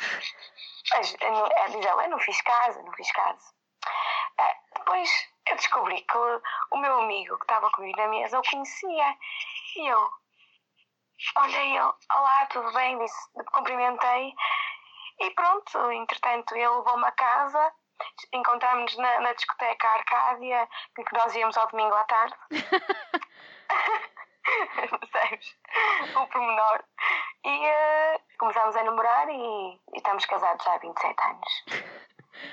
Mas 0.93 1.15
eh, 1.21 1.67
diz 1.69 1.85
ela, 1.85 2.03
eu 2.03 2.09
não 2.09 2.19
fiz 2.19 2.41
caso, 2.41 2.83
não 2.83 2.91
fiz 2.93 3.09
caso. 3.13 3.53
Eh, 4.39 4.55
depois 4.75 5.29
eu 5.47 5.55
descobri 5.55 6.01
que 6.01 6.17
o, 6.17 6.41
o 6.71 6.77
meu 6.77 6.99
amigo 6.99 7.37
que 7.37 7.45
estava 7.45 7.71
comigo 7.71 7.97
na 7.97 8.07
mesa 8.07 8.35
eu 8.35 8.43
conhecia. 8.49 9.17
E 9.77 9.87
eu, 9.87 10.09
olhei 11.37 11.77
ele, 11.77 11.93
olá, 12.11 12.45
tudo 12.47 12.71
bem? 12.73 12.97
Disse, 12.99 13.29
cumprimentei. 13.53 14.33
E 15.19 15.29
pronto, 15.31 15.91
entretanto, 15.91 16.55
ele 16.55 16.67
levou-me 16.67 17.05
a 17.05 17.11
casa. 17.11 17.73
Encontramos-nos 18.33 18.97
na, 18.97 19.19
na 19.21 19.33
discoteca 19.33 19.87
Arcádia, 19.87 20.67
que 20.95 21.17
nós 21.17 21.35
íamos 21.35 21.57
ao 21.57 21.67
domingo 21.67 21.95
à 21.95 22.03
tarde. 22.05 22.35
Percebes? 24.99 25.55
O 26.15 26.27
pormenor. 26.27 26.83
E 27.45 27.67
uh, 27.69 28.21
começámos 28.37 28.75
a 28.75 28.83
namorar 28.83 29.29
e, 29.29 29.33
e, 29.33 29.79
estamos 29.95 30.25
casados 30.25 30.65
há 30.67 30.77
27 30.77 31.15
anos. 31.23 31.63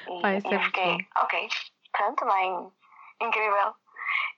E, 0.09 0.23
Vai, 0.23 0.39
e 0.39 0.55
eu 0.55 0.61
fiquei, 0.63 1.09
ok, 1.19 1.49
pronto, 1.93 2.25
bem, 2.27 2.73
incrível. 3.21 3.75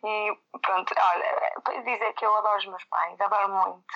E 0.05 0.39
pronto, 0.61 0.95
olha, 0.99 1.42
dizer 1.85 2.13
que 2.15 2.25
eu 2.25 2.35
adoro 2.37 2.59
os 2.59 2.67
meus 2.67 2.85
pais, 2.85 3.21
adoro 3.21 3.49
muito. 3.49 3.95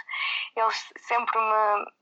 Eles 0.54 0.92
sempre 0.98 1.38
me, 1.38 1.92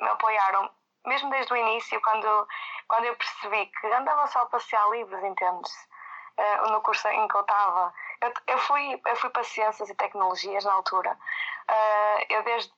me 0.00 0.08
apoiaram, 0.08 0.70
mesmo 1.06 1.30
desde 1.30 1.52
o 1.52 1.56
início, 1.56 2.00
quando, 2.02 2.48
quando 2.88 3.04
eu 3.04 3.16
percebi 3.16 3.66
que 3.66 3.86
andava 3.88 4.26
só 4.28 4.40
a 4.40 4.46
passear 4.46 4.90
livros, 4.90 5.22
entendes? 5.22 5.72
Uh, 6.38 6.70
no 6.70 6.82
curso 6.82 7.08
em 7.08 7.28
que 7.28 7.36
eu 7.36 7.40
estava. 7.40 7.94
Eu, 8.20 8.32
eu, 8.48 8.58
fui, 8.58 9.00
eu 9.06 9.16
fui 9.16 9.30
para 9.30 9.42
Ciências 9.42 9.88
e 9.88 9.94
Tecnologias 9.94 10.64
na 10.64 10.72
altura. 10.74 11.18
Uh, 11.70 12.26
eu 12.28 12.42
desde, 12.42 12.72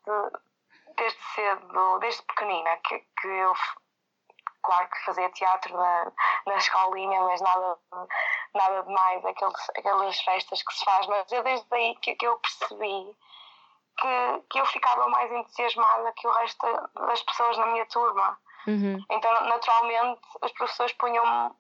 desde 0.97 1.21
cedo, 1.35 1.99
desde 1.99 2.23
pequenina, 2.23 2.77
que, 2.85 3.01
que 3.21 3.27
eu 3.27 3.55
claro 4.63 4.89
que 4.89 5.05
fazia 5.05 5.31
teatro 5.31 5.75
na, 5.77 6.13
na 6.47 6.57
escolinha, 6.57 7.21
mas 7.23 7.41
nada, 7.41 7.79
nada 8.55 8.83
demais, 8.83 9.25
aqueles, 9.25 9.71
aquelas 9.71 10.21
festas 10.21 10.63
que 10.63 10.75
se 10.75 10.85
faz, 10.85 11.07
mas 11.07 11.31
eu 11.33 11.43
desde 11.43 11.67
aí 11.75 11.95
que, 11.97 12.15
que 12.15 12.27
eu 12.27 12.39
percebi 12.39 13.17
que, 13.99 14.43
que 14.51 14.61
eu 14.61 14.67
ficava 14.67 15.09
mais 15.09 15.31
entusiasmada 15.33 16.13
que 16.13 16.27
o 16.27 16.33
resto 16.33 16.67
das 16.95 17.23
pessoas 17.23 17.59
na 17.59 17.67
minha 17.67 17.87
turma. 17.87 18.39
Uhum. 18.67 19.05
Então, 19.11 19.45
naturalmente, 19.45 20.21
os 20.43 20.53
professores 20.53 20.93
punham 20.95 21.55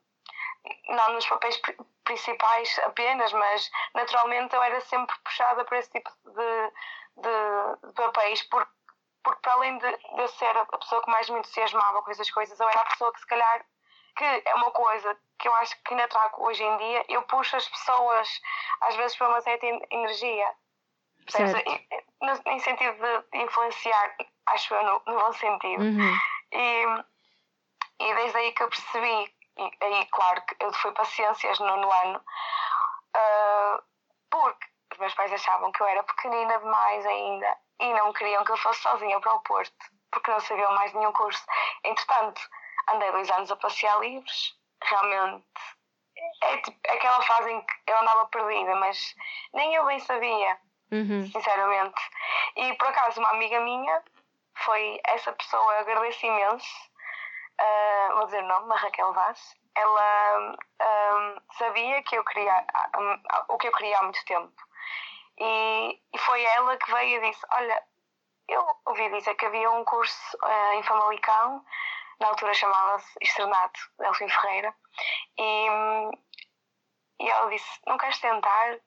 não 0.88 1.12
nos 1.12 1.26
papéis 1.26 1.60
principais 2.04 2.78
apenas, 2.84 3.32
mas 3.32 3.70
naturalmente 3.94 4.54
eu 4.54 4.62
era 4.62 4.80
sempre 4.82 5.16
puxada 5.24 5.64
por 5.64 5.76
esse 5.76 5.90
tipo 5.90 6.10
de, 6.24 6.72
de, 7.16 7.86
de 7.88 7.92
papéis, 7.94 8.42
porque 8.44 8.70
porque 9.28 9.40
para 9.42 9.52
além 9.54 9.76
de, 9.78 9.90
de 9.90 10.20
eu 10.20 10.28
ser 10.28 10.56
a 10.56 10.64
pessoa 10.64 11.02
que 11.02 11.10
mais 11.10 11.28
me 11.28 11.38
entusiasmava 11.38 12.02
com 12.02 12.10
essas 12.10 12.30
coisas, 12.30 12.58
eu 12.58 12.68
era 12.68 12.80
a 12.80 12.86
pessoa 12.86 13.12
que 13.12 13.20
se 13.20 13.26
calhar 13.26 13.66
que 14.18 14.24
é 14.24 14.54
uma 14.56 14.70
coisa 14.72 15.16
que 15.38 15.46
eu 15.46 15.54
acho 15.54 15.80
que 15.84 15.94
ainda 15.94 16.08
trago 16.08 16.44
hoje 16.44 16.62
em 16.62 16.76
dia, 16.76 17.04
eu 17.08 17.22
puxo 17.22 17.56
as 17.56 17.68
pessoas 17.68 18.28
às 18.80 18.96
vezes 18.96 19.16
para 19.16 19.28
uma 19.28 19.40
certa 19.40 19.64
energia. 19.90 20.54
No, 22.20 22.52
em 22.52 22.58
sentido 22.58 22.96
de 23.30 23.38
influenciar, 23.38 24.16
acho 24.46 24.74
eu, 24.74 24.82
no, 24.82 25.02
no 25.06 25.20
bom 25.20 25.32
sentido. 25.34 25.82
Uhum. 25.82 26.18
E, 26.52 26.84
e 28.00 28.14
desde 28.14 28.38
aí 28.38 28.52
que 28.52 28.62
eu 28.62 28.68
percebi, 28.68 29.34
e 29.56 29.84
aí, 29.84 30.06
claro, 30.06 30.42
que 30.42 30.56
eu 30.64 30.72
fui 30.72 30.90
para 30.92 31.04
Ciências 31.04 31.58
no, 31.60 31.76
no 31.76 31.92
ano, 31.92 32.18
uh, 32.18 33.82
porque 34.30 34.66
os 34.92 34.98
meus 34.98 35.14
pais 35.14 35.32
achavam 35.32 35.70
que 35.70 35.82
eu 35.82 35.86
era 35.86 36.02
pequenina 36.02 36.58
demais 36.58 37.06
ainda 37.06 37.56
e 37.80 37.92
não 37.92 38.12
queriam 38.12 38.44
que 38.44 38.52
eu 38.52 38.56
fosse 38.56 38.80
sozinha 38.80 39.20
para 39.20 39.34
o 39.34 39.40
Porto, 39.40 39.72
porque 40.10 40.30
não 40.30 40.40
sabiam 40.40 40.72
mais 40.72 40.92
nenhum 40.94 41.12
curso. 41.12 41.44
Entretanto, 41.84 42.40
andei 42.94 43.10
dois 43.12 43.30
anos 43.30 43.50
a 43.50 43.56
passear 43.56 44.00
livres, 44.00 44.54
realmente. 44.82 45.44
É 46.42 46.56
tipo 46.58 46.78
aquela 46.88 47.22
fase 47.22 47.50
em 47.50 47.60
que 47.60 47.74
eu 47.86 47.98
andava 47.98 48.26
perdida, 48.26 48.74
mas 48.76 49.14
nem 49.52 49.74
eu 49.74 49.84
bem 49.86 49.98
sabia, 50.00 50.58
uhum. 50.92 51.26
sinceramente. 51.30 52.00
E 52.56 52.74
por 52.74 52.88
acaso, 52.88 53.20
uma 53.20 53.30
amiga 53.30 53.60
minha 53.60 54.02
foi 54.64 55.00
essa 55.06 55.32
pessoa, 55.32 55.74
eu 55.74 55.80
agradeço 55.80 56.26
imenso, 56.26 56.90
uh, 57.60 58.16
vou 58.16 58.24
dizer 58.26 58.42
o 58.42 58.48
nome, 58.48 58.72
a 58.72 58.76
Raquel 58.76 59.12
Vaz. 59.12 59.56
Ela 59.76 60.40
um, 60.40 60.56
ah, 60.80 61.42
sabia 61.52 62.02
que 62.02 62.16
eu 62.16 62.24
queria, 62.24 62.66
um, 62.98 63.54
o 63.54 63.58
que 63.58 63.68
eu 63.68 63.72
queria 63.72 63.98
há 63.98 64.02
muito 64.02 64.24
tempo 64.24 64.68
e, 65.40 66.00
e 66.12 66.18
foi 66.18 66.42
ela 66.42 66.76
que 66.76 66.90
veio 66.90 67.22
e 67.22 67.30
disse: 67.30 67.44
Olha, 67.52 67.82
eu 68.48 68.66
ouvi 68.86 69.08
dizer 69.10 69.34
que 69.36 69.46
havia 69.46 69.70
um 69.70 69.84
curso 69.84 70.36
uh, 70.42 70.72
em 70.74 70.82
Famalicão, 70.82 71.64
na 72.20 72.28
altura 72.28 72.54
chamava-se 72.54 73.18
Externato 73.20 73.80
Delfim 73.98 74.28
Ferreira, 74.28 74.74
e, 75.38 75.66
e 77.20 77.28
ela 77.28 77.50
disse: 77.50 77.80
Não 77.86 77.98
queres 77.98 78.18
tentar? 78.20 78.78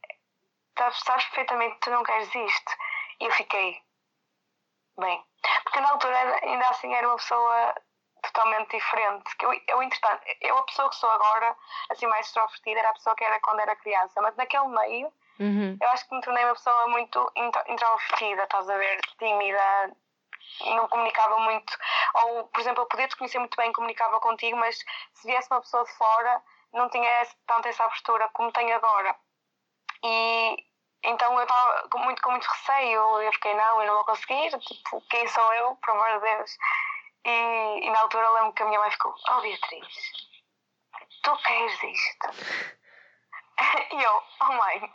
Sabes, 0.78 1.00
sabes 1.00 1.26
perfeitamente 1.26 1.76
que 1.76 1.82
tu 1.82 1.90
não 1.92 2.04
queres 2.04 2.34
isto. 2.34 2.72
E 3.20 3.26
eu 3.26 3.32
fiquei: 3.32 3.82
Bem, 4.98 5.24
porque 5.64 5.80
na 5.80 5.92
altura 5.92 6.40
ainda 6.44 6.68
assim 6.70 6.94
era 6.94 7.08
uma 7.08 7.18
pessoa 7.18 7.76
totalmente 8.22 8.78
diferente. 8.78 9.36
Eu, 9.42 9.54
eu, 9.68 9.84
entretanto, 9.84 10.24
eu 10.42 10.58
a 10.58 10.64
pessoa 10.64 10.90
que 10.90 10.96
sou 10.96 11.10
agora, 11.10 11.56
assim 11.90 12.08
mais 12.08 12.28
extrovertida, 12.28 12.80
era 12.80 12.90
a 12.90 12.94
pessoa 12.94 13.16
que 13.16 13.24
era 13.24 13.40
quando 13.40 13.62
era 13.62 13.76
criança, 13.76 14.22
mas 14.22 14.36
naquele 14.36 14.68
meio 14.68 15.12
Uhum. 15.42 15.76
Eu 15.82 15.90
acho 15.90 16.08
que 16.08 16.14
me 16.14 16.22
tornei 16.22 16.46
uma 16.46 16.54
pessoa 16.54 16.88
muito 16.88 17.32
introvertida, 17.68 18.44
estás 18.44 18.70
a 18.70 18.78
ver? 18.78 19.00
Tímida, 19.18 19.92
não 20.66 20.88
comunicava 20.88 21.40
muito. 21.40 21.78
Ou, 22.24 22.48
por 22.48 22.60
exemplo, 22.60 22.84
eu 22.84 22.88
podia 22.88 23.08
te 23.08 23.16
conhecer 23.16 23.40
muito 23.40 23.56
bem, 23.56 23.72
comunicava 23.72 24.20
contigo, 24.20 24.58
mas 24.58 24.78
se 25.14 25.28
viesse 25.28 25.48
uma 25.52 25.62
pessoa 25.62 25.84
de 25.84 25.92
fora, 25.94 26.42
não 26.74 26.90
tinha 26.90 27.28
tanto 27.48 27.68
essa 27.68 27.84
abertura 27.84 28.30
como 28.30 28.52
tenho 28.52 28.76
agora. 28.76 29.16
E 30.04 30.72
então 31.04 31.34
eu 31.36 31.44
estava 31.44 31.90
com 31.90 31.98
muito, 32.00 32.22
com 32.22 32.32
muito 32.32 32.46
receio, 32.46 33.22
eu 33.22 33.34
fiquei, 33.34 33.54
não, 33.56 33.82
eu 33.82 33.88
não 33.88 33.96
vou 33.96 34.06
conseguir, 34.06 34.58
tipo, 34.60 35.02
quem 35.10 35.28
sou 35.28 35.54
eu, 35.56 35.76
por 35.78 35.92
amor 35.92 36.20
de 36.20 36.20
Deus? 36.20 36.58
E, 37.26 37.86
e 37.86 37.90
na 37.90 38.02
altura 38.02 38.30
lembro 38.32 38.54
que 38.54 38.64
a 38.64 38.66
minha 38.68 38.80
mãe 38.80 38.92
ficou, 38.92 39.14
oh 39.30 39.42
Beatriz, 39.42 40.12
tu 41.24 41.38
queres 41.38 41.84
isto? 41.84 42.28
E 43.92 44.04
eu, 44.04 44.24
oh 44.42 44.54
mãe, 44.54 44.94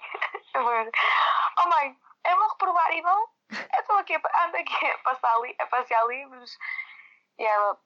oh 0.56 1.68
mãe, 1.68 1.96
eu 2.24 2.36
vou 2.36 2.48
reprovar 2.48 2.92
e 2.92 3.02
vou. 3.02 3.35
Eu 4.12 4.16
aqui, 4.16 4.28
ando 4.44 4.56
aqui 4.56 4.86
a, 4.86 4.98
passar 4.98 5.40
li, 5.40 5.54
a 5.58 5.66
passear 5.66 6.06
livros. 6.06 6.58
E 7.38 7.44
ela, 7.44 7.78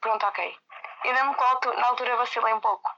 pronto, 0.00 0.26
ok. 0.26 0.56
E 1.04 1.12
lembro 1.12 1.34
que 1.34 1.68
na 1.76 1.88
altura 1.88 2.16
vacilei 2.16 2.52
um 2.52 2.60
pouco. 2.60 2.90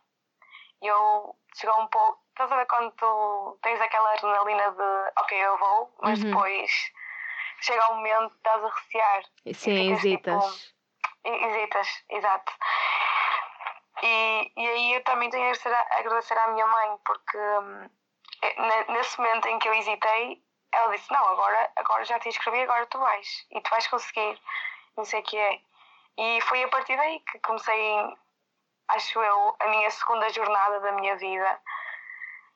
E 0.82 0.86
eu 0.86 1.36
chegou 1.54 1.80
um 1.80 1.88
pouco. 1.88 2.20
Estás 2.30 2.50
a 2.50 2.56
ver 2.56 2.66
quando 2.66 2.90
tu 2.92 3.58
tens 3.62 3.80
aquela 3.80 4.12
adrenalina 4.14 4.70
de 4.70 5.12
ok, 5.20 5.38
eu 5.38 5.58
vou, 5.58 5.94
mas 6.00 6.18
uhum. 6.18 6.30
depois 6.30 6.70
chega 7.60 7.92
um 7.92 7.96
momento, 7.96 8.34
estás 8.34 8.64
a 8.64 8.68
recear. 8.68 9.22
Sim, 9.54 9.92
hesitas. 9.92 10.72
Tipo, 11.22 11.36
hesitas, 11.44 12.04
exato. 12.08 12.52
E, 14.02 14.52
e 14.56 14.68
aí 14.68 14.94
eu 14.94 15.04
também 15.04 15.30
tenho 15.30 15.44
a 15.44 15.98
agradecer, 15.98 16.36
à 16.36 16.48
minha 16.48 16.66
mãe, 16.66 16.98
porque 17.04 17.38
hum, 17.38 17.90
é, 18.42 18.92
nesse 18.92 19.18
momento 19.18 19.46
em 19.46 19.58
que 19.58 19.68
eu 19.68 19.74
hesitei, 19.74 20.42
ela 20.72 20.96
disse, 20.96 21.12
não, 21.12 21.24
agora, 21.28 21.70
agora 21.76 22.04
já 22.04 22.18
te 22.18 22.28
inscrevi, 22.28 22.62
agora 22.62 22.86
tu 22.86 22.98
vais. 22.98 23.46
E 23.50 23.60
tu 23.60 23.70
vais 23.70 23.86
conseguir. 23.86 24.40
Não 24.96 25.04
sei 25.04 25.20
o 25.20 25.22
que 25.22 25.36
é. 25.36 25.60
E 26.18 26.40
foi 26.42 26.62
a 26.62 26.68
partir 26.68 26.96
daí 26.96 27.20
que 27.20 27.38
comecei, 27.40 27.96
acho 28.88 29.22
eu, 29.22 29.56
a 29.60 29.66
minha 29.68 29.90
segunda 29.90 30.28
jornada 30.30 30.80
da 30.80 30.92
minha 30.92 31.16
vida, 31.16 31.60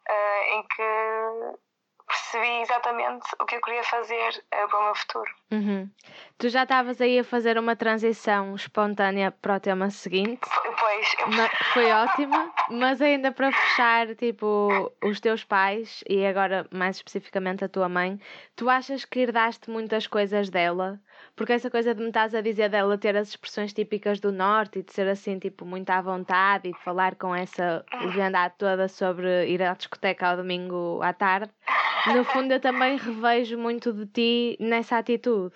uh, 0.08 0.54
em 0.54 0.62
que 0.68 1.65
percebi 2.07 2.63
exatamente 2.63 3.27
o 3.41 3.45
que 3.45 3.57
eu 3.57 3.61
queria 3.61 3.83
fazer 3.85 4.45
uh, 4.55 4.69
para 4.69 4.79
o 4.79 4.85
meu 4.85 4.95
futuro. 4.95 5.31
Uhum. 5.51 5.91
Tu 6.39 6.49
já 6.49 6.63
estavas 6.63 7.01
aí 7.01 7.19
a 7.19 7.25
fazer 7.25 7.59
uma 7.59 7.75
transição 7.75 8.55
espontânea 8.55 9.31
para 9.31 9.57
o 9.57 9.61
tema 9.61 9.91
seguinte. 9.91 10.49
Pois. 10.79 11.17
Foi 11.73 11.91
ótima, 11.91 12.53
mas 12.71 13.01
ainda 13.01 13.33
para 13.33 13.53
fechar, 13.53 14.15
tipo, 14.15 14.93
os 15.03 15.21
teus 15.21 15.45
pais 15.45 16.03
e 16.09 16.25
agora 16.27 16.67
mais 16.71 16.97
especificamente 16.97 17.65
a 17.65 17.69
tua 17.69 17.89
mãe, 17.89 18.21
tu 18.55 18.69
achas 18.69 19.05
que 19.05 19.21
herdaste 19.21 19.71
muitas 19.71 20.07
coisas 20.07 20.51
dela? 20.51 21.01
Porque 21.35 21.53
essa 21.53 21.71
coisa 21.71 21.95
de 21.95 22.01
me 22.01 22.09
estás 22.09 22.35
a 22.35 22.41
dizer 22.41 22.71
dela 22.71 22.97
ter 22.97 23.17
as 23.17 23.29
expressões 23.29 23.73
típicas 23.73 24.21
do 24.21 24.33
Norte 24.33 24.79
e 24.79 24.83
de 24.83 24.93
ser 24.93 25.09
assim, 25.09 25.39
tipo, 25.39 25.65
muito 25.65 25.91
à 25.91 26.01
vontade 26.01 26.69
e 26.69 26.73
de 26.73 26.79
falar 26.81 27.15
com 27.15 27.35
essa 27.35 27.85
leviandade 28.01 28.55
toda 28.59 28.89
sobre 28.89 29.47
ir 29.47 29.63
à 29.63 29.75
discoteca 29.75 30.29
ao 30.29 30.37
domingo 30.37 31.01
à 31.03 31.13
tarde, 31.13 31.51
no 32.15 32.25
fundo 32.25 32.53
eu 32.53 32.61
também 32.61 32.97
revejo 32.97 33.59
muito 33.59 33.93
de 33.93 34.07
ti 34.07 34.57
nessa 34.61 34.99
atitude. 34.99 35.55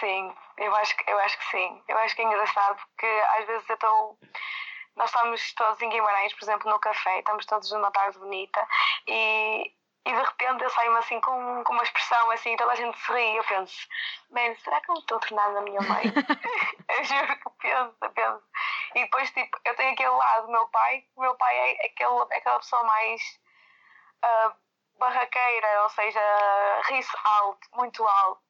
Sim, 0.00 0.34
eu 0.58 0.74
acho, 0.74 0.94
eu 1.06 1.18
acho 1.20 1.38
que 1.38 1.44
sim. 1.46 1.82
Eu 1.88 1.98
acho 1.98 2.16
que 2.16 2.22
é 2.22 2.24
engraçado 2.24 2.76
porque 2.76 3.06
às 3.38 3.46
vezes 3.46 3.68
eu 3.68 3.74
estou. 3.74 4.18
Nós 4.96 5.10
estamos 5.10 5.52
todos 5.54 5.82
em 5.82 5.88
Guimarães, 5.88 6.32
por 6.34 6.44
exemplo, 6.44 6.70
no 6.70 6.78
café, 6.78 7.18
estamos 7.18 7.44
todos 7.46 7.70
numa 7.72 7.90
tarde 7.90 8.16
bonita 8.16 8.64
e, 9.08 9.72
e 10.06 10.12
de 10.12 10.22
repente 10.22 10.62
eu 10.62 10.70
saio-me 10.70 10.98
assim 10.98 11.20
com, 11.20 11.64
com 11.64 11.72
uma 11.72 11.82
expressão 11.82 12.30
assim, 12.30 12.56
toda 12.56 12.70
a 12.70 12.76
gente 12.76 12.96
se 13.00 13.12
ri 13.12 13.32
e 13.32 13.36
eu 13.36 13.42
penso, 13.42 13.88
bem, 14.30 14.54
será 14.58 14.80
que 14.80 14.90
eu 14.90 14.94
me 14.94 15.00
estou 15.00 15.16
a 15.18 15.20
tornar 15.20 15.50
na 15.50 15.62
minha 15.62 15.80
mãe? 15.80 16.04
eu 16.96 17.04
juro 17.04 17.26
que 17.26 17.50
penso, 17.60 17.96
eu 18.02 18.10
penso. 18.10 18.42
E 18.94 19.00
depois, 19.00 19.30
tipo, 19.32 19.58
eu 19.64 19.74
tenho 19.74 19.92
aquele 19.92 20.10
lado 20.10 20.46
do 20.46 20.52
meu 20.52 20.68
pai, 20.68 21.04
o 21.16 21.22
meu 21.22 21.34
pai 21.34 21.56
é, 21.56 21.86
aquele, 21.86 22.26
é 22.30 22.38
aquela 22.38 22.60
pessoa 22.60 22.84
mais 22.84 23.20
uh, 24.24 24.63
barraqueira, 24.98 25.82
ou 25.82 25.88
seja, 25.90 26.20
ri-se 26.88 27.16
alto, 27.24 27.68
muito 27.74 28.06
alto 28.06 28.44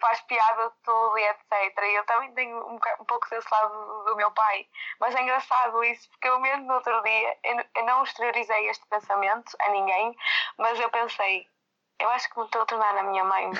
faz 0.00 0.20
piada 0.22 0.68
de 0.68 0.76
tudo 0.84 1.18
e 1.18 1.24
etc. 1.24 1.82
E 1.82 1.94
eu 1.94 2.04
também 2.04 2.32
tenho 2.34 2.58
um, 2.66 2.74
um 2.74 3.04
pouco 3.04 3.28
desse 3.30 3.48
lado 3.50 4.04
do, 4.04 4.16
meu 4.16 4.30
pai. 4.32 4.66
Mas 5.00 5.14
é 5.14 5.22
engraçado 5.22 5.82
isso, 5.84 6.08
porque 6.10 6.28
eu 6.28 6.38
mesmo 6.40 6.66
no 6.66 6.74
outro 6.74 7.02
dia, 7.02 7.38
eu, 7.44 7.64
eu 7.76 7.84
não 7.84 8.02
exteriorizei 8.02 8.68
este 8.68 8.86
pensamento 8.86 9.56
a 9.60 9.68
ninguém, 9.70 10.14
mas 10.58 10.78
eu 10.78 10.90
pensei, 10.90 11.48
eu 11.98 12.08
acho 12.10 12.28
que 12.30 12.38
me 12.38 12.44
estou 12.44 12.62
a 12.62 12.66
tornar 12.66 12.96
a 12.96 13.02
minha 13.02 13.24
mãe. 13.24 13.50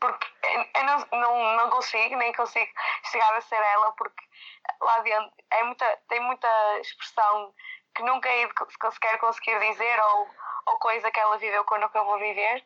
Porque 0.00 0.26
eu 0.74 0.84
não, 0.84 1.06
não, 1.12 1.56
não 1.56 1.70
consigo, 1.70 2.16
nem 2.16 2.32
consigo 2.32 2.72
chegar 3.04 3.36
a 3.36 3.40
ser 3.40 3.54
ela, 3.54 3.92
porque 3.92 4.24
lá 4.80 4.98
dentro 4.98 5.32
é 5.50 5.62
muita, 5.62 5.96
tem 6.08 6.20
muita 6.20 6.80
expressão 6.80 7.54
que 7.94 8.02
nunca 8.02 8.28
hei 8.28 8.46
de 8.46 8.92
sequer 8.92 9.18
conseguir 9.18 9.58
dizer 9.60 10.00
ou, 10.00 10.28
ou 10.66 10.78
coisa 10.78 11.10
que 11.10 11.20
ela 11.20 11.38
viveu 11.38 11.64
quando 11.64 11.88
eu 11.94 12.04
vou 12.04 12.18
viver. 12.18 12.64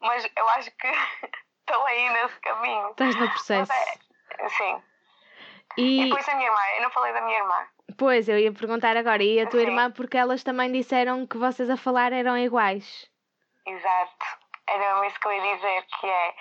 Mas 0.00 0.28
eu 0.36 0.48
acho 0.50 0.70
que 0.72 0.88
estou 1.60 1.84
aí 1.86 2.08
nesse 2.10 2.40
caminho. 2.40 2.90
Estás 2.90 3.16
no 3.16 3.28
processo. 3.30 3.72
É, 3.72 4.48
sim. 4.48 4.82
E... 5.76 6.02
e 6.02 6.04
depois 6.04 6.28
a 6.28 6.34
minha 6.34 6.48
irmã, 6.48 6.60
eu 6.76 6.82
não 6.82 6.90
falei 6.90 7.12
da 7.12 7.20
minha 7.22 7.38
irmã. 7.38 7.66
Pois, 7.98 8.28
eu 8.28 8.38
ia 8.38 8.52
perguntar 8.52 8.96
agora, 8.96 9.22
e 9.22 9.40
a 9.40 9.48
tua 9.48 9.60
sim. 9.60 9.66
irmã, 9.66 9.90
porque 9.90 10.16
elas 10.16 10.42
também 10.42 10.72
disseram 10.72 11.26
que 11.26 11.36
vocês 11.36 11.68
a 11.68 11.76
falar 11.76 12.12
eram 12.12 12.36
iguais. 12.36 13.08
Exato, 13.66 14.26
era 14.66 15.06
isso 15.06 15.20
que 15.20 15.28
eu 15.28 15.32
ia 15.32 15.56
dizer, 15.56 15.86
que 16.00 16.06
é, 16.06 16.34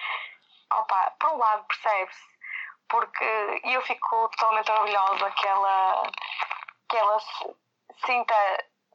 opa, 0.73 1.13
por 1.19 1.31
um 1.33 1.37
lado 1.37 1.65
percebe-se, 1.65 2.23
porque 2.89 3.61
eu 3.63 3.81
fico 3.83 4.29
totalmente 4.29 4.71
orgulhosa 4.71 5.31
que 5.31 5.47
ela, 5.47 6.03
que 6.89 6.97
ela 6.97 7.19
sinta 8.05 8.33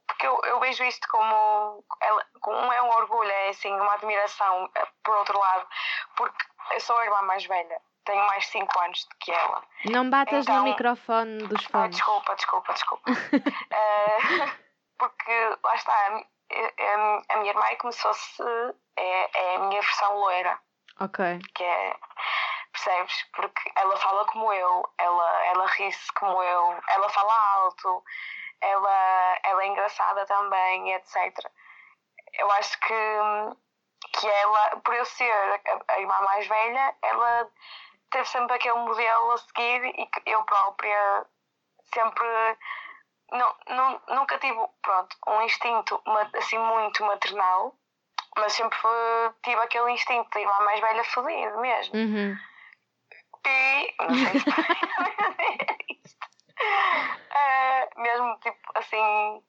porque 0.07 0.25
eu, 0.25 0.39
eu 0.45 0.59
vejo 0.59 0.83
isto 0.85 1.07
como, 1.09 1.83
como 2.41 2.73
é 2.73 2.81
um 2.81 2.89
orgulho, 2.89 3.29
é 3.29 3.49
assim, 3.49 3.71
uma 3.71 3.93
admiração, 3.93 4.69
eh, 4.73 4.87
por 5.03 5.15
outro 5.17 5.37
lado, 5.37 5.67
porque 6.15 6.45
eu 6.71 6.79
sou 6.79 6.97
a 6.97 7.05
irmã 7.05 7.21
mais 7.23 7.45
velha, 7.45 7.79
tenho 8.05 8.25
mais 8.25 8.47
5 8.47 8.79
anos 8.79 9.05
do 9.05 9.15
que 9.17 9.31
ela. 9.31 9.63
Não 9.85 10.09
batas 10.09 10.45
então, 10.45 10.59
no 10.59 10.63
microfone 10.63 11.47
dos 11.47 11.63
fones. 11.65 11.73
Ah, 11.73 11.87
desculpa, 11.87 12.35
desculpa, 12.35 12.73
desculpa. 12.73 13.11
uh, 13.11 14.51
porque 14.97 15.57
lá 15.63 15.75
está, 15.75 15.93
a, 15.93 16.13
a, 16.13 17.23
a 17.29 17.37
minha 17.37 17.51
irmã 17.51 17.65
é 17.67 17.75
como 17.75 17.91
se 17.91 18.01
fosse 18.01 18.43
é, 18.95 19.39
é 19.39 19.55
a 19.57 19.59
minha 19.59 19.81
versão 19.81 20.17
loira. 20.17 20.57
Ok. 20.99 21.39
Que 21.53 21.63
é, 21.63 21.95
percebes? 22.71 23.25
Porque 23.33 23.71
ela 23.75 23.95
fala 23.97 24.25
como 24.25 24.51
eu, 24.51 24.89
ela, 24.97 25.45
ela 25.45 25.67
ri-se 25.67 26.11
como 26.13 26.41
eu, 26.41 26.79
ela 26.87 27.09
fala 27.09 27.53
alto, 27.53 28.03
ela, 28.61 29.39
ela 29.43 29.63
é 29.63 29.67
engraçada 29.67 30.25
também, 30.25 30.93
etc. 30.93 31.15
Eu 32.33 32.51
acho 32.51 32.79
que, 32.79 34.17
que 34.19 34.27
ela, 34.27 34.77
por 34.77 34.93
eu 34.93 35.05
ser 35.05 35.31
a, 35.31 35.93
a 35.93 35.99
irmã 35.99 36.21
mais 36.21 36.47
velha, 36.47 36.95
ela 37.01 37.49
teve 38.09 38.25
sempre 38.25 38.55
aquele 38.55 38.77
modelo 38.79 39.31
a 39.31 39.37
seguir 39.37 39.85
e 39.85 40.05
que 40.07 40.21
eu 40.25 40.43
própria 40.43 41.25
sempre 41.93 42.57
não, 43.31 43.55
não, 43.69 44.01
nunca 44.09 44.37
tive 44.37 44.59
pronto, 44.81 45.17
um 45.27 45.41
instinto 45.41 46.01
assim 46.37 46.57
muito 46.57 47.03
maternal, 47.03 47.75
mas 48.37 48.53
sempre 48.53 48.79
tive 49.43 49.59
aquele 49.61 49.91
instinto 49.91 50.29
de 50.31 50.39
irmã 50.39 50.59
mais 50.61 50.79
velha 50.79 51.03
feliz 51.03 51.55
mesmo. 51.57 51.95
Uhum. 51.95 52.37
E 53.45 53.95
não 53.99 54.15
sei 54.15 54.39
se 54.39 54.49
uh, 56.57 58.01
mesmo 58.01 58.39
tipo 58.39 58.71
assim 58.75 59.43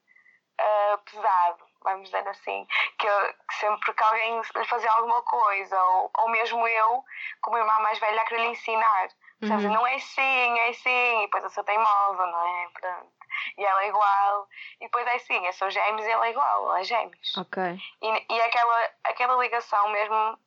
uh, 0.60 0.98
pesado, 1.04 1.64
vamos 1.82 2.04
dizer 2.04 2.27
assim, 2.38 2.66
que, 2.98 3.06
eu, 3.06 3.34
que, 3.48 3.54
sempre 3.56 3.92
que 3.92 4.02
alguém 4.02 4.40
lhe 4.40 4.64
fazia 4.64 4.90
alguma 4.92 5.22
coisa, 5.22 5.82
ou, 5.82 6.10
ou 6.18 6.28
mesmo 6.30 6.66
eu, 6.66 7.04
como 7.42 7.58
irmã 7.58 7.78
mais 7.80 7.98
velha, 7.98 8.20
a 8.20 8.24
querer 8.24 8.42
lhe 8.42 8.48
ensinar. 8.48 9.08
Uhum. 9.42 9.56
Dizer, 9.56 9.70
não 9.70 9.86
é 9.86 9.94
assim, 9.94 10.58
é 10.58 10.68
assim, 10.68 11.18
e 11.18 11.22
depois 11.22 11.44
eu 11.44 11.50
sou 11.50 11.64
teimosa, 11.64 12.26
não 12.26 12.46
é? 12.46 12.68
Pronto. 12.80 13.18
E 13.56 13.64
ela 13.64 13.84
é 13.84 13.88
igual, 13.88 14.48
e 14.80 14.84
depois 14.84 15.06
é 15.06 15.14
assim, 15.14 15.46
eu 15.46 15.52
sou 15.52 15.70
gêmeos 15.70 16.06
e 16.06 16.10
ela 16.10 16.26
é 16.26 16.30
igual, 16.30 16.64
ela 16.66 16.80
é 16.80 16.84
gêmeos. 16.84 17.36
Ok. 17.36 17.62
E, 18.02 18.34
e 18.34 18.40
aquela, 18.42 18.90
aquela 19.04 19.42
ligação 19.42 19.88
mesmo 19.90 20.38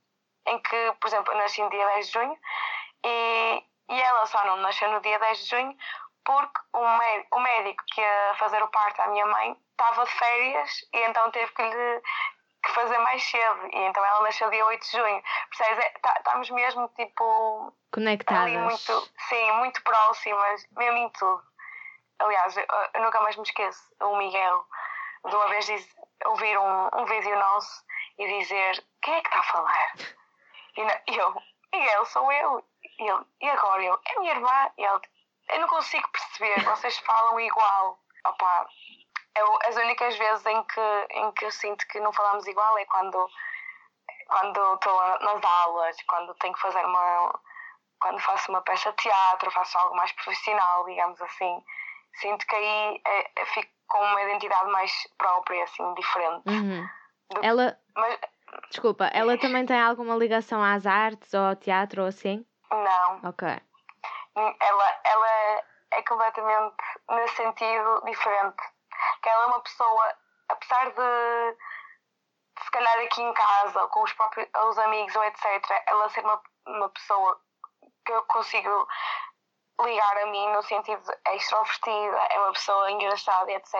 em 0.48 0.60
que, 0.60 0.94
por 1.00 1.08
exemplo, 1.08 1.32
eu 1.34 1.38
nasci 1.38 1.62
no 1.62 1.70
dia 1.70 1.86
10 1.86 2.08
de 2.08 2.14
junho 2.14 2.38
e, 3.06 3.64
e 3.90 4.02
ela 4.02 4.26
só 4.26 4.44
não 4.46 4.58
nasceu 4.58 4.92
no 4.92 5.00
dia 5.02 5.20
10 5.20 5.40
de 5.40 5.50
junho 5.50 5.78
porque 6.24 6.60
o, 6.74 6.98
médico, 6.98 7.38
o 7.38 7.40
médico 7.40 7.84
que 7.88 8.02
ia 8.02 8.34
fazer 8.38 8.62
o 8.62 8.68
parto 8.68 9.02
à 9.02 9.08
minha 9.08 9.26
mãe 9.26 9.58
estava 9.82 10.06
de 10.06 10.12
férias 10.12 10.86
e 10.94 10.98
então 11.08 11.32
teve 11.32 11.52
que 11.54 11.64
lhe 11.64 12.02
que 12.64 12.72
fazer 12.74 12.98
mais 13.00 13.24
cedo. 13.24 13.68
E 13.74 13.78
então 13.78 14.06
ela 14.06 14.22
nasceu 14.22 14.50
dia 14.52 14.66
8 14.66 14.82
de 14.84 14.92
junho. 14.92 15.24
Percebes? 15.50 15.86
É, 15.86 15.90
tá, 16.00 16.16
estamos 16.18 16.50
mesmo 16.52 16.88
tipo. 16.90 17.74
Conectadas. 17.92 18.54
Muito, 18.54 19.10
sim, 19.28 19.52
muito 19.54 19.84
próximas, 19.84 20.68
mesmo 20.78 20.98
em 20.98 21.10
tudo. 21.10 21.44
Aliás, 22.20 22.56
eu, 22.56 22.66
eu 22.94 23.02
nunca 23.02 23.20
mais 23.22 23.36
me 23.36 23.44
esqueço. 23.44 23.82
O 24.02 24.16
Miguel, 24.18 24.66
de 25.28 25.36
uma 25.36 25.48
vez, 25.48 25.66
diz, 25.66 25.90
ouvir 26.26 26.58
um, 26.58 26.90
um 26.94 27.06
vídeo 27.06 27.38
nosso 27.38 27.84
e 28.20 28.40
dizer: 28.40 28.84
Quem 29.02 29.16
é 29.16 29.22
que 29.22 29.28
está 29.28 29.40
a 29.40 29.44
falar? 29.44 29.94
E 30.78 31.18
eu, 31.18 31.42
Miguel, 31.74 32.06
sou 32.06 32.32
eu. 32.32 32.64
E 32.84 33.10
ele, 33.10 33.26
e 33.42 33.50
agora 33.50 33.84
eu? 33.84 34.00
É 34.06 34.20
minha 34.20 34.34
irmã. 34.34 34.72
E 34.78 34.84
ele, 34.84 35.02
eu 35.50 35.60
não 35.62 35.68
consigo 35.68 36.08
perceber, 36.10 36.64
vocês 36.64 36.98
falam 37.00 37.40
igual. 37.40 38.00
Opa, 38.24 38.68
eu, 39.38 39.60
as 39.66 39.76
únicas 39.76 40.18
vezes 40.18 40.46
em 40.46 40.64
que, 40.64 41.08
em 41.12 41.32
que 41.32 41.46
eu 41.46 41.52
sinto 41.52 41.86
que 41.88 42.00
não 42.00 42.12
falamos 42.14 42.46
igual 42.48 42.78
é 42.78 42.86
quando 42.86 43.28
quando 44.28 44.74
estou 44.76 45.20
nas 45.20 45.44
aulas, 45.44 45.98
quando 46.08 46.34
tenho 46.36 46.54
que 46.54 46.62
fazer 46.62 46.86
uma. 46.86 47.40
quando 48.00 48.20
faço 48.20 48.50
uma 48.50 48.62
peça 48.62 48.92
de 48.92 48.98
teatro, 48.98 49.52
faço 49.52 49.78
algo 49.78 49.96
mais 49.96 50.12
profissional, 50.14 50.86
digamos 50.86 51.22
assim. 51.22 51.64
Sinto 52.16 52.46
que 52.46 52.56
aí 52.56 53.02
é, 53.06 53.46
fico 53.46 53.70
com 53.88 54.00
uma 54.00 54.22
identidade 54.24 54.72
mais 54.72 54.92
própria, 55.18 55.64
assim, 55.64 55.94
diferente. 55.96 56.44
Uhum. 56.48 56.90
Do, 57.34 57.46
ela. 57.46 57.78
Mas, 57.96 58.20
Desculpa, 58.70 59.06
ela 59.14 59.38
também 59.38 59.66
tem 59.66 59.82
alguma 59.82 60.16
ligação 60.16 60.62
às 60.62 60.86
artes 60.86 61.34
ou 61.34 61.42
ao 61.42 61.56
teatro 61.56 62.02
ou 62.02 62.08
assim? 62.08 62.46
Não. 62.70 63.30
Ok 63.30 63.62
ela, 64.36 65.00
ela 65.04 65.64
é 65.92 66.02
completamente 66.04 66.76
nesse 67.10 67.36
sentido 67.36 68.02
diferente. 68.06 68.64
Que 69.22 69.30
ela 69.30 69.44
é 69.44 69.48
uma 69.48 69.62
pessoa, 69.62 70.16
apesar 70.50 70.90
de, 70.90 71.58
de 72.58 72.64
se 72.64 72.72
calhar 72.72 73.00
aqui 73.00 73.22
em 73.22 73.34
casa, 73.34 73.88
com 73.88 74.04
os 74.04 74.14
próprios 74.14 74.48
os 74.70 74.78
amigos 74.80 75.16
ou 75.16 75.24
etc., 75.24 75.84
ela 75.88 76.10
ser 76.10 76.24
uma, 76.24 76.42
uma 76.68 76.90
pessoa 76.90 77.42
que 78.06 78.12
eu 78.12 78.24
consigo 78.24 78.88
ligar 79.84 80.18
a 80.18 80.26
mim 80.28 80.52
no 80.52 80.62
sentido 80.64 81.02
de 81.02 81.12
é 81.26 81.36
extrovertida, 81.36 82.18
é 82.30 82.40
uma 82.40 82.54
pessoa 82.54 82.92
engraçada, 82.92 83.52
etc. 83.52 83.76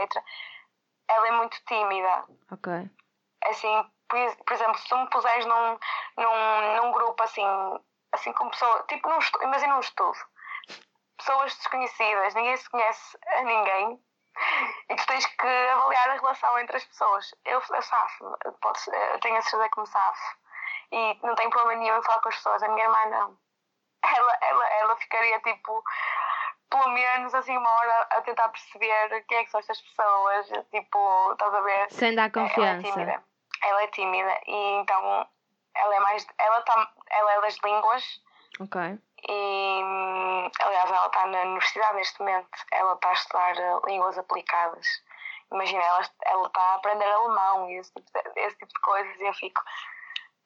Ela 1.08 1.28
é 1.28 1.32
muito 1.32 1.62
tímida. 1.66 2.26
Ok. 2.52 2.90
assim, 3.46 3.92
por, 4.08 4.36
por 4.46 4.54
exemplo, 4.54 4.78
se 4.78 4.90
tu 4.90 4.98
me 4.98 5.10
puseres 5.10 5.46
num, 5.46 5.80
num, 6.18 6.76
num 6.78 6.92
grupo 6.92 7.24
assim, 7.24 7.46
assim 8.12 8.34
com 8.34 8.50
pessoas, 8.50 8.86
tipo, 8.88 9.10
num, 9.10 9.20
imagina 9.44 9.78
um 9.78 9.80
estudo, 9.80 10.18
pessoas 11.18 11.56
desconhecidas, 11.56 12.34
ninguém 12.36 12.58
se 12.58 12.70
conhece 12.70 13.18
a 13.28 13.42
ninguém, 13.44 14.04
e 14.90 14.96
tu 14.96 15.06
tens 15.08 15.26
que 15.26 15.48
avaliar 15.48 16.10
a 16.10 16.14
relação 16.14 16.60
entre 16.60 16.78
as 16.78 16.84
pessoas. 16.86 17.34
Eu, 17.46 17.62
eu 17.74 17.82
safo, 17.82 18.38
eu 18.46 19.20
tenho 19.20 19.38
a 19.38 19.42
certeza 19.42 19.70
que 19.70 19.80
me 19.80 19.88
safo. 19.88 20.38
E 20.92 21.20
não 21.24 21.36
tenho 21.36 21.50
problema 21.50 21.82
nenhum 21.82 21.98
em 21.98 22.04
falar 22.04 22.20
com 22.20 22.30
as 22.30 22.36
pessoas. 22.36 22.64
A 22.64 22.68
minha 22.70 22.86
irmã 22.86 23.06
não. 23.10 23.38
Ela, 24.04 24.38
ela, 24.42 24.68
ela 24.74 24.96
ficaria 24.98 25.40
tipo, 25.40 25.84
pelo 26.70 26.90
menos 26.90 27.34
assim, 27.34 27.56
uma 27.56 27.70
hora 27.70 28.08
a 28.12 28.22
tentar 28.22 28.50
perceber 28.50 29.24
quem 29.28 29.38
é 29.38 29.44
que 29.44 29.52
são 29.52 29.60
estas 29.60 29.80
pessoas. 29.82 30.48
Tipo, 30.72 31.32
estás 31.32 31.54
a 31.54 31.62
ver? 31.62 31.92
Sem 31.92 32.16
dar 32.16 32.32
confiança. 32.32 32.62
Ela 32.62 32.80
é 32.80 32.92
tímida. 32.92 33.24
Ela 33.64 33.84
é 33.84 33.88
tímida 33.88 34.42
e 34.48 34.82
então 34.82 35.28
ela 35.76 35.96
é 35.96 36.00
mais. 36.00 36.28
Ela, 36.38 36.62
tá, 36.62 36.92
ela 37.10 37.34
é 37.34 37.42
das 37.42 37.58
línguas. 37.64 38.22
Ok. 38.60 39.00
E, 39.28 40.52
aliás, 40.60 40.90
ela 40.90 41.06
está 41.06 41.26
na 41.28 41.42
universidade 41.42 41.96
neste 41.96 42.20
momento. 42.20 42.50
Ela 42.72 42.94
está 42.94 43.10
a 43.10 43.14
estudar 43.14 43.58
eh, 43.58 43.80
línguas 43.86 44.18
aplicadas. 44.18 44.88
Imagina, 45.52 45.84
ela, 45.84 46.02
ela 46.26 46.48
está 46.48 46.62
a 46.62 46.76
aprender 46.76 47.06
alemão 47.06 47.70
e 47.70 47.78
esse 47.78 47.94
tipo 47.94 48.12
de, 48.12 48.42
esse 48.42 48.58
tipo 48.58 48.74
de 48.74 48.82
coisas. 48.82 49.20
E 49.20 49.26
eu 49.26 49.34
fico, 49.34 49.62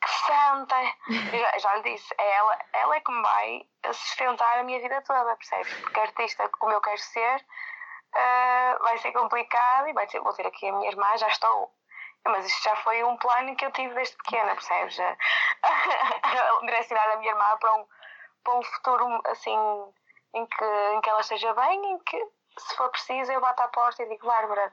que 0.02 0.10
santa! 0.26 0.76
Já, 1.10 1.58
já 1.58 1.76
lhe 1.76 1.84
disse, 1.84 2.14
é 2.18 2.36
ela, 2.36 2.60
ela 2.74 2.96
é 2.96 3.00
que 3.00 3.12
me 3.12 3.22
vai 3.22 3.68
sustentar 3.94 4.60
a 4.60 4.64
minha 4.64 4.80
vida 4.80 5.02
toda, 5.02 5.36
percebes? 5.36 5.74
Porque 5.82 6.00
artista 6.00 6.50
como 6.60 6.74
eu 6.74 6.82
quero 6.82 6.98
ser, 6.98 7.38
uh, 7.38 8.84
vai 8.84 8.98
ser 8.98 9.12
complicado 9.12 9.88
e 9.88 9.94
vai 9.94 10.08
ter, 10.08 10.20
vou 10.20 10.34
ter 10.34 10.48
aqui 10.48 10.68
a 10.68 10.74
minha 10.74 10.90
irmã, 10.90 11.18
já 11.18 11.28
estou. 11.28 11.72
Mas 12.28 12.46
isto 12.46 12.64
já 12.64 12.76
foi 12.78 13.04
um 13.04 13.16
plano 13.18 13.56
que 13.56 13.66
eu 13.66 13.72
tive 13.72 13.94
desde 13.94 14.18
pequena, 14.18 14.56
percebes? 14.56 14.98
Direcionar 16.62 17.12
a 17.12 17.18
minha 17.18 17.32
irmã 17.32 17.58
para 17.60 17.76
um 17.76 17.88
para 18.46 18.58
um 18.58 18.64
futuro 18.64 19.22
assim 19.26 19.58
em 20.34 20.46
que, 20.46 20.66
em 20.94 21.02
que 21.02 21.10
ela 21.10 21.20
esteja 21.20 21.54
bem, 21.54 21.92
em 21.92 22.00
que 22.00 22.18
se 22.58 22.76
for 22.78 22.90
preciso 22.90 23.32
eu 23.32 23.42
bato 23.42 23.64
à 23.64 23.68
porta 23.68 24.04
e 24.04 24.08
digo, 24.08 24.26
Bárbara, 24.26 24.72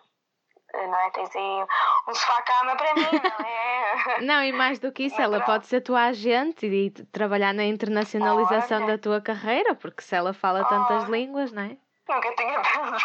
não 0.72 0.98
é? 1.00 1.10
Tens 1.10 1.34
aí 1.34 1.66
um 2.08 2.14
sofá-cama 2.14 2.76
para 2.76 2.94
mim, 2.94 3.02
não 3.02 3.46
é? 3.46 4.20
não, 4.22 4.44
e 4.44 4.52
mais 4.52 4.78
do 4.78 4.92
que 4.92 5.04
isso, 5.04 5.20
ela 5.20 5.40
pode 5.40 5.66
ser 5.66 5.80
tua 5.80 6.04
agente 6.04 6.66
e 6.66 6.90
trabalhar 7.06 7.52
na 7.52 7.64
internacionalização 7.64 8.86
da 8.86 8.98
tua 8.98 9.20
carreira, 9.20 9.74
porque 9.74 10.02
se 10.02 10.14
ela 10.14 10.32
fala 10.32 10.64
tantas 10.64 11.04
línguas, 11.08 11.52
não 11.52 11.62
é? 11.62 11.76
Nunca 12.08 12.34
tinha 12.34 12.60
pensado. 12.60 12.96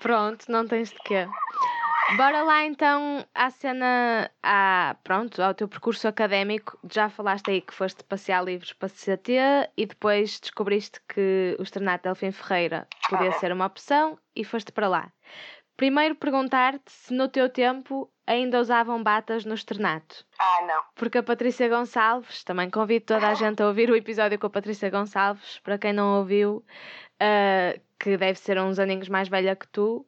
Pronto, 0.00 0.50
não 0.50 0.66
tens 0.66 0.90
de 0.90 0.98
quê. 1.00 1.28
Bora 2.14 2.44
lá 2.44 2.64
então 2.64 3.26
à 3.34 3.50
cena, 3.50 4.30
à, 4.40 4.94
pronto, 5.02 5.42
ao 5.42 5.54
teu 5.54 5.66
percurso 5.66 6.06
académico. 6.06 6.78
Já 6.90 7.08
falaste 7.08 7.50
aí 7.50 7.60
que 7.60 7.74
foste 7.74 8.04
passear 8.04 8.44
livros 8.44 8.72
para 8.72 8.88
CT 8.88 9.70
e 9.76 9.86
depois 9.86 10.38
descobriste 10.38 11.00
que 11.08 11.56
o 11.58 11.62
Externato 11.62 12.04
Delfim 12.04 12.30
Ferreira 12.30 12.86
podia 13.08 13.32
ser 13.32 13.50
uma 13.50 13.66
opção 13.66 14.16
e 14.36 14.44
foste 14.44 14.70
para 14.70 14.86
lá. 14.86 15.12
Primeiro 15.76 16.14
perguntar-te 16.14 16.90
se 16.90 17.12
no 17.12 17.28
teu 17.28 17.50
tempo 17.50 18.10
ainda 18.26 18.60
usavam 18.60 19.02
batas 19.02 19.44
no 19.44 19.54
externato. 19.54 20.24
Ah, 20.38 20.64
não. 20.66 20.82
Porque 20.94 21.18
a 21.18 21.22
Patrícia 21.22 21.68
Gonçalves, 21.68 22.44
também 22.44 22.70
convido 22.70 23.04
toda 23.04 23.28
a 23.28 23.34
gente 23.34 23.62
a 23.62 23.66
ouvir 23.66 23.90
o 23.90 23.96
episódio 23.96 24.38
com 24.38 24.46
a 24.46 24.50
Patrícia 24.50 24.88
Gonçalves, 24.88 25.58
para 25.58 25.76
quem 25.76 25.92
não 25.92 26.18
ouviu, 26.18 26.64
uh, 27.20 27.80
que 27.98 28.16
deve 28.16 28.38
ser 28.38 28.58
uns 28.58 28.78
aninhos 28.78 29.08
mais 29.08 29.28
velha 29.28 29.54
que 29.54 29.68
tu, 29.68 30.06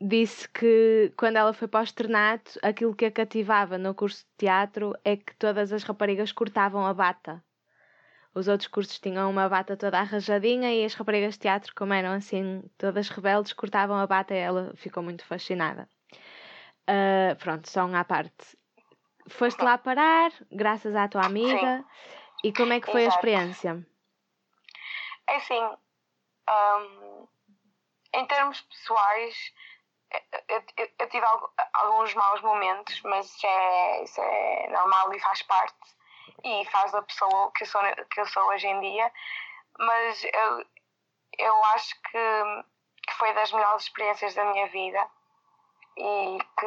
disse 0.00 0.48
que 0.48 1.12
quando 1.16 1.36
ela 1.36 1.52
foi 1.52 1.68
para 1.68 1.80
o 1.80 1.84
externato, 1.84 2.58
aquilo 2.62 2.94
que 2.94 3.04
a 3.04 3.10
cativava 3.10 3.78
no 3.78 3.94
curso 3.94 4.24
de 4.24 4.46
teatro 4.46 4.94
é 5.04 5.16
que 5.16 5.34
todas 5.36 5.72
as 5.72 5.82
raparigas 5.82 6.32
cortavam 6.32 6.86
a 6.86 6.92
bata. 6.92 7.42
Os 8.34 8.48
outros 8.48 8.68
cursos 8.68 8.98
tinham 8.98 9.30
uma 9.30 9.48
bata 9.48 9.76
toda 9.76 9.98
arranjadinha 9.98 10.74
e 10.74 10.84
as 10.84 10.92
raparigas 10.92 11.34
de 11.34 11.40
teatro, 11.40 11.74
como 11.74 11.94
eram 11.94 12.12
assim 12.12 12.62
todas 12.76 13.08
rebeldes, 13.08 13.54
cortavam 13.54 13.96
a 13.96 14.06
bata 14.06 14.34
e 14.34 14.38
ela 14.38 14.72
ficou 14.76 15.02
muito 15.02 15.24
fascinada. 15.24 15.88
Uh, 16.88 17.34
pronto, 17.38 17.68
só 17.68 17.86
um 17.86 17.96
à 17.96 18.04
parte. 18.04 18.58
Foste 19.28 19.62
lá 19.62 19.78
parar, 19.78 20.30
graças 20.52 20.94
à 20.94 21.08
tua 21.08 21.24
amiga. 21.24 21.78
Sim. 21.78 21.84
E 22.44 22.52
como 22.52 22.72
é 22.74 22.80
que 22.80 22.92
foi 22.92 23.02
Exato. 23.02 23.16
a 23.16 23.18
experiência? 23.18 23.86
É 25.28 25.36
assim, 25.36 25.60
um, 26.48 27.26
em 28.14 28.26
termos 28.26 28.60
pessoais, 28.60 29.34
eu, 30.48 30.62
eu, 30.76 30.90
eu 30.98 31.08
tive 31.08 31.26
alguns 31.72 32.14
maus 32.14 32.40
momentos, 32.42 33.00
mas 33.02 33.26
isso 33.26 33.46
é, 33.46 34.04
isso 34.04 34.20
é 34.20 34.68
normal 34.68 35.12
e 35.12 35.20
faz 35.20 35.42
parte 35.42 35.96
e 36.44 36.64
faz 36.66 36.94
a 36.94 37.02
pessoa 37.02 37.50
que 37.52 37.64
eu 37.64 37.66
sou, 37.66 37.80
que 38.10 38.20
eu 38.20 38.26
sou 38.26 38.42
hoje 38.48 38.66
em 38.66 38.80
dia. 38.80 39.12
Mas 39.78 40.24
eu, 40.24 40.66
eu 41.38 41.64
acho 41.64 41.94
que, 42.02 42.64
que 43.06 43.14
foi 43.14 43.32
das 43.34 43.52
melhores 43.52 43.82
experiências 43.82 44.34
da 44.34 44.44
minha 44.44 44.66
vida 44.68 45.10
e 45.96 46.38
que 46.58 46.66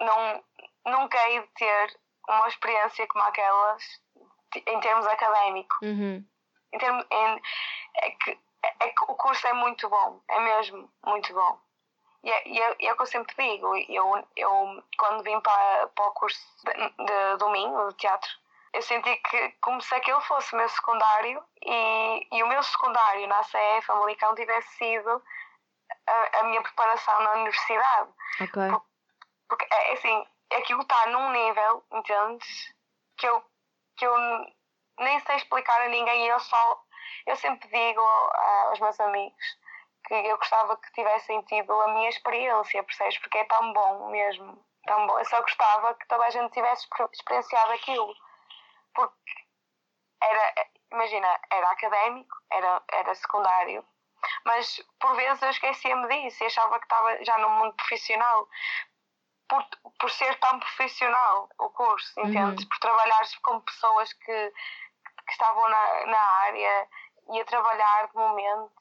não, 0.00 0.44
nunca 0.86 1.28
hei 1.28 1.40
de 1.40 1.48
ter 1.48 2.00
uma 2.28 2.48
experiência 2.48 3.06
como 3.08 3.24
aquelas 3.24 3.82
em 4.66 4.80
termos 4.80 5.06
académicos. 5.06 5.78
Uhum. 5.82 6.24
Em 6.72 6.78
termos, 6.78 7.06
em, 7.10 7.42
é 7.96 8.10
que 8.10 8.38
é 8.80 8.88
que 8.88 9.04
o 9.04 9.14
curso 9.14 9.46
é 9.46 9.52
muito 9.52 9.88
bom, 9.88 10.20
é 10.28 10.40
mesmo 10.40 10.90
muito 11.04 11.32
bom. 11.32 11.58
E 12.22 12.30
é, 12.30 12.48
e 12.48 12.60
é, 12.60 12.76
é 12.86 12.92
o 12.92 12.96
que 12.96 13.02
eu 13.02 13.06
sempre 13.06 13.34
digo, 13.36 13.76
eu, 13.76 14.28
eu 14.34 14.82
quando 14.96 15.22
vim 15.22 15.38
para, 15.40 15.86
para 15.88 16.06
o 16.06 16.12
curso 16.12 16.40
de, 16.64 17.04
de 17.04 17.36
domingo, 17.36 17.88
de 17.90 17.96
teatro, 17.96 18.30
eu 18.72 18.82
senti 18.82 19.14
que 19.16 19.50
como 19.60 19.80
se 19.80 19.94
aquele 19.94 20.20
fosse 20.22 20.52
o 20.54 20.56
meu 20.56 20.68
secundário 20.68 21.44
e, 21.62 22.26
e 22.32 22.42
o 22.42 22.48
meu 22.48 22.62
secundário 22.62 23.26
na 23.28 23.42
CE 23.44 23.82
Famalicão 23.86 24.34
tivesse 24.34 24.68
sido 24.76 25.22
a, 26.06 26.40
a 26.40 26.42
minha 26.44 26.62
preparação 26.62 27.20
na 27.22 27.32
universidade. 27.34 28.10
Ok. 28.40 28.68
Porque, 28.70 28.86
porque 29.48 29.66
é 29.70 29.92
assim, 29.92 30.26
aquilo 30.54 30.82
está 30.82 31.06
num 31.06 31.30
nível, 31.30 31.84
entendes? 31.92 32.74
Que 33.16 33.28
eu, 33.28 33.44
que 33.96 34.06
eu 34.06 34.16
nem 34.98 35.20
sei 35.20 35.36
explicar 35.36 35.80
a 35.82 35.88
ninguém 35.88 36.24
e 36.24 36.28
eu 36.28 36.40
só 36.40 36.83
eu 37.26 37.36
sempre 37.36 37.68
digo 37.68 38.00
aos 38.00 38.80
meus 38.80 38.98
amigos 39.00 39.58
que 40.06 40.14
eu 40.14 40.36
gostava 40.36 40.76
que 40.76 40.92
tivessem 40.92 41.40
tido 41.42 41.72
a 41.72 41.88
minha 41.88 42.08
experiência, 42.08 42.82
percebes? 42.82 43.18
Porque 43.18 43.38
é 43.38 43.44
tão 43.44 43.72
bom 43.72 44.10
mesmo, 44.10 44.64
tão 44.86 45.06
bom. 45.06 45.18
Eu 45.18 45.24
só 45.24 45.40
gostava 45.40 45.94
que 45.94 46.06
toda 46.06 46.26
a 46.26 46.30
gente 46.30 46.52
tivesse 46.52 46.86
experienciado 47.12 47.72
aquilo. 47.72 48.14
Porque 48.94 49.34
era, 50.22 50.68
imagina, 50.92 51.40
era 51.50 51.70
académico, 51.70 52.36
era, 52.50 52.82
era 52.92 53.14
secundário, 53.14 53.84
mas 54.44 54.82
por 55.00 55.14
vezes 55.16 55.42
eu 55.42 55.50
esquecia-me 55.50 56.08
disso 56.08 56.42
e 56.42 56.46
achava 56.46 56.78
que 56.78 56.84
estava 56.84 57.24
já 57.24 57.38
no 57.38 57.50
mundo 57.50 57.74
profissional. 57.74 58.48
Por, 59.46 59.62
por 60.00 60.10
ser 60.10 60.34
tão 60.40 60.58
profissional 60.58 61.50
o 61.58 61.68
curso, 61.68 62.18
entendes? 62.18 62.64
Uhum. 62.64 62.68
Por 62.68 62.78
trabalhares 62.78 63.36
com 63.36 63.60
pessoas 63.60 64.12
que, 64.14 64.52
que 65.26 65.32
estavam 65.32 65.68
na, 65.68 66.06
na 66.06 66.18
área 66.18 66.88
e 67.30 67.40
a 67.40 67.44
trabalhar 67.44 68.08
de 68.08 68.14
momento, 68.14 68.72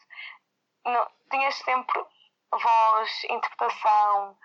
não, 0.86 1.08
tinhas 1.30 1.56
sempre 1.56 2.06
voz, 2.52 3.24
interpretação, 3.30 4.38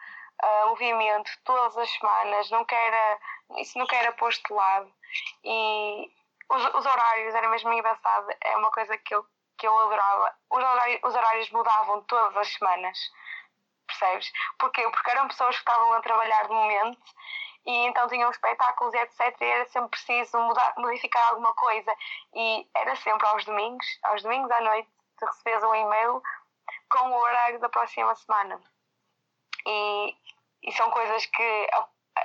uh, 0.43 0.69
movimento 0.69 1.31
todas 1.45 1.77
as 1.77 1.91
semanas, 1.91 2.51
nunca 2.51 2.75
era, 2.75 3.21
isso 3.59 3.79
nunca 3.79 3.97
era 3.97 4.13
posto 4.13 4.47
de 4.47 4.55
lado. 4.55 4.93
E 5.45 6.13
os, 6.49 6.75
os 6.75 6.87
horários 6.87 7.35
era 7.35 7.49
mesmo 7.49 7.73
engraçado, 7.73 8.29
é 8.41 8.57
uma 8.57 8.71
coisa 8.71 8.97
que 8.99 9.15
eu, 9.15 9.27
que 9.57 9.67
eu 9.67 9.79
adorava. 9.79 10.35
Os 10.51 10.59
horários, 10.59 11.01
os 11.03 11.15
horários 11.15 11.51
mudavam 11.51 12.03
todas 12.05 12.37
as 12.37 12.53
semanas, 12.53 12.99
percebes? 13.87 14.33
Porquê? 14.59 14.89
Porque 14.91 15.11
eram 15.11 15.29
pessoas 15.29 15.57
que 15.57 15.63
estavam 15.63 15.93
a 15.95 16.01
trabalhar 16.01 16.45
de 16.45 16.53
momento 16.53 17.15
e 17.69 17.87
então 17.87 18.09
tinham 18.09 18.31
espetáculos 18.31 18.95
e 18.95 18.97
etc. 18.97 19.37
E 19.43 19.45
era 19.45 19.67
sempre 19.67 19.91
preciso 19.91 20.39
mudar, 20.39 20.73
modificar 20.79 21.29
alguma 21.29 21.53
coisa. 21.55 21.95
E 22.35 22.67
era 22.75 22.97
sempre 22.97 23.27
aos 23.27 23.45
domingos, 23.45 23.87
aos 24.05 24.23
domingos 24.23 24.51
à 24.51 24.61
noite, 24.63 24.89
tu 25.19 25.27
recebes 25.27 25.63
um 25.63 25.75
e-mail 25.75 26.23
com 26.89 27.11
o 27.11 27.19
horário 27.19 27.61
da 27.61 27.69
próxima 27.69 28.15
semana. 28.15 28.59
E, 29.67 30.17
e 30.63 30.73
são 30.73 30.91
coisas 30.91 31.27
que 31.27 31.69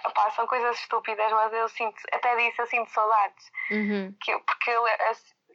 opá, 0.06 0.32
são 0.32 0.48
coisas 0.48 0.80
estúpidas, 0.80 1.30
mas 1.34 1.52
eu 1.52 1.68
sinto, 1.68 2.02
até 2.14 2.38
disso 2.38 2.62
eu 2.62 2.68
sinto 2.68 2.90
saudades. 2.90 3.52
Uhum. 3.70 4.16
Que, 4.22 4.40
porque 4.40 4.70
eu, 4.70 4.88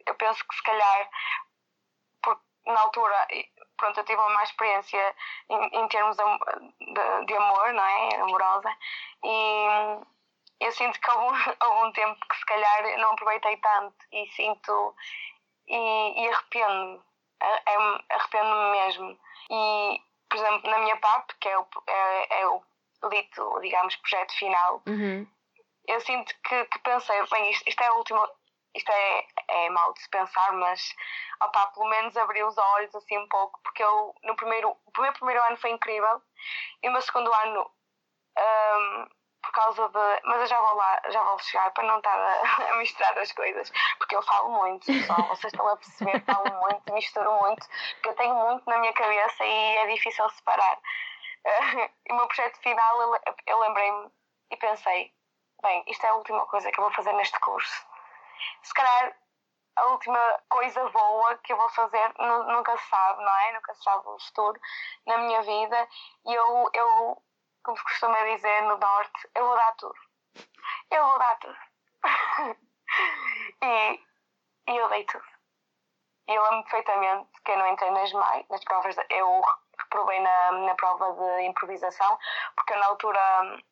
eu 0.04 0.14
penso 0.16 0.46
que 0.46 0.54
se 0.54 0.62
calhar 0.64 1.10
na 2.66 2.80
altura, 2.80 3.26
pronto, 3.78 3.98
eu 3.98 4.04
tive 4.04 4.20
uma 4.20 4.30
má 4.34 4.42
experiência 4.44 5.14
em, 5.48 5.64
em 5.78 5.88
termos 5.88 6.16
de, 6.16 6.24
de, 6.92 7.26
de, 7.26 7.34
amor, 7.34 7.72
não 7.72 7.84
é? 7.84 8.16
Amorosa. 8.16 8.70
E 9.24 9.66
eu 10.60 10.72
sinto 10.72 11.00
que 11.00 11.10
houve, 11.10 11.56
houve 11.64 11.86
um 11.88 11.92
tempo 11.92 12.20
que 12.28 12.36
se 12.36 12.44
calhar 12.44 12.98
não 12.98 13.12
aproveitei 13.12 13.56
tanto 13.56 13.96
e 14.12 14.26
sinto. 14.32 14.94
e, 15.68 16.22
e 16.24 16.28
arrependo-me. 16.28 17.00
Arrependo-me 18.10 18.70
mesmo. 18.72 19.18
E, 19.50 20.00
por 20.28 20.38
exemplo, 20.38 20.70
na 20.70 20.78
minha 20.80 20.96
PAP, 20.98 21.30
que 21.40 21.48
é 21.48 21.58
o, 21.58 21.66
é, 21.86 22.40
é 22.40 22.46
o, 22.48 22.56
o 22.56 22.62
o 23.06 23.08
dito, 23.08 23.58
digamos, 23.60 23.94
projeto 23.96 24.32
final, 24.36 24.82
Uhum. 24.86 25.26
eu 25.86 26.00
sinto 26.00 26.34
que, 26.42 26.64
que 26.66 26.78
pensei, 26.80 27.16
bem, 27.30 27.50
isto, 27.50 27.68
isto 27.68 27.80
é 27.82 27.86
a 27.86 27.94
última, 27.94 28.28
isto 28.78 28.90
é, 28.90 29.26
é 29.48 29.70
mal 29.70 29.92
de 29.92 30.00
se 30.00 30.08
pensar, 30.08 30.52
mas 30.52 30.94
opá, 31.42 31.66
pelo 31.68 31.88
menos 31.88 32.16
abri 32.16 32.42
os 32.42 32.56
olhos 32.56 32.94
assim 32.94 33.18
um 33.18 33.28
pouco, 33.28 33.60
porque 33.62 33.82
eu 33.82 34.14
no 34.24 34.34
primeiro, 34.36 34.70
o 34.70 35.00
meu 35.00 35.12
primeiro 35.12 35.42
ano 35.44 35.56
foi 35.56 35.70
incrível 35.70 36.22
e 36.82 36.88
o 36.88 36.92
meu 36.92 37.02
segundo 37.02 37.32
ano, 37.32 37.70
hum, 38.38 39.08
por 39.42 39.52
causa 39.52 39.88
de. 39.88 40.20
Mas 40.24 40.40
eu 40.42 40.46
já 40.46 40.60
vou 40.60 40.74
lá, 40.74 41.02
já 41.08 41.22
vou 41.22 41.38
chegar 41.40 41.70
para 41.72 41.84
não 41.84 41.98
estar 41.98 42.18
a, 42.18 42.42
a 42.70 42.76
misturar 42.76 43.18
as 43.18 43.32
coisas, 43.32 43.70
porque 43.98 44.16
eu 44.16 44.22
falo 44.22 44.50
muito, 44.50 44.86
pessoal, 44.86 45.28
vocês 45.28 45.52
estão 45.52 45.68
a 45.68 45.76
perceber, 45.76 46.24
falo 46.24 46.60
muito, 46.60 46.92
misturo 46.92 47.32
muito, 47.40 47.66
porque 47.94 48.08
eu 48.08 48.16
tenho 48.16 48.34
muito 48.34 48.68
na 48.68 48.78
minha 48.78 48.92
cabeça 48.92 49.44
e 49.44 49.76
é 49.76 49.86
difícil 49.94 50.28
separar. 50.30 50.78
e 52.08 52.12
o 52.12 52.16
meu 52.16 52.26
projeto 52.26 52.58
final, 52.60 53.02
eu, 53.02 53.20
eu 53.46 53.58
lembrei-me 53.60 54.10
e 54.50 54.56
pensei, 54.56 55.12
bem, 55.62 55.84
isto 55.86 56.04
é 56.04 56.08
a 56.10 56.14
última 56.14 56.46
coisa 56.46 56.70
que 56.70 56.78
eu 56.78 56.84
vou 56.84 56.92
fazer 56.92 57.12
neste 57.12 57.38
curso. 57.40 57.87
Se 58.62 58.74
calhar 58.74 59.16
a 59.76 59.86
última 59.86 60.18
coisa 60.48 60.88
boa 60.88 61.38
que 61.38 61.52
eu 61.52 61.56
vou 61.56 61.68
fazer, 61.70 62.12
nu- 62.18 62.44
nunca 62.52 62.76
se 62.76 62.88
sabe, 62.88 63.24
não 63.24 63.36
é? 63.36 63.52
Nunca 63.52 63.74
se 63.74 63.82
sabe 63.82 64.08
o 64.08 64.18
futuro 64.18 64.60
na 65.06 65.18
minha 65.18 65.42
vida. 65.42 65.88
E 66.26 66.34
eu, 66.34 66.70
eu, 66.74 67.22
como 67.62 67.76
se 67.76 67.84
costuma 67.84 68.18
dizer 68.24 68.62
no 68.62 68.76
Norte, 68.76 69.28
eu 69.34 69.46
vou 69.46 69.56
dar 69.56 69.72
tudo. 69.76 69.98
Eu 70.90 71.06
vou 71.06 71.18
dar 71.18 71.38
tudo. 71.38 71.58
e, 73.62 74.00
e 74.68 74.76
eu 74.76 74.88
dei 74.88 75.04
tudo. 75.04 75.24
E 76.28 76.34
eu 76.34 76.42
lembro 76.42 76.62
perfeitamente 76.64 77.30
que 77.42 77.52
eu 77.52 77.58
não 77.58 77.68
entrei 77.68 77.90
nas 77.90 78.12
MAI, 78.12 78.44
nas 78.50 78.62
provas, 78.64 78.94
de, 78.94 79.06
eu 79.10 79.42
reprovei 79.78 80.20
na, 80.20 80.52
na 80.52 80.74
prova 80.74 81.12
de 81.12 81.42
improvisação, 81.44 82.18
porque 82.54 82.74
eu 82.74 82.78
na 82.78 82.86
altura, 82.86 83.62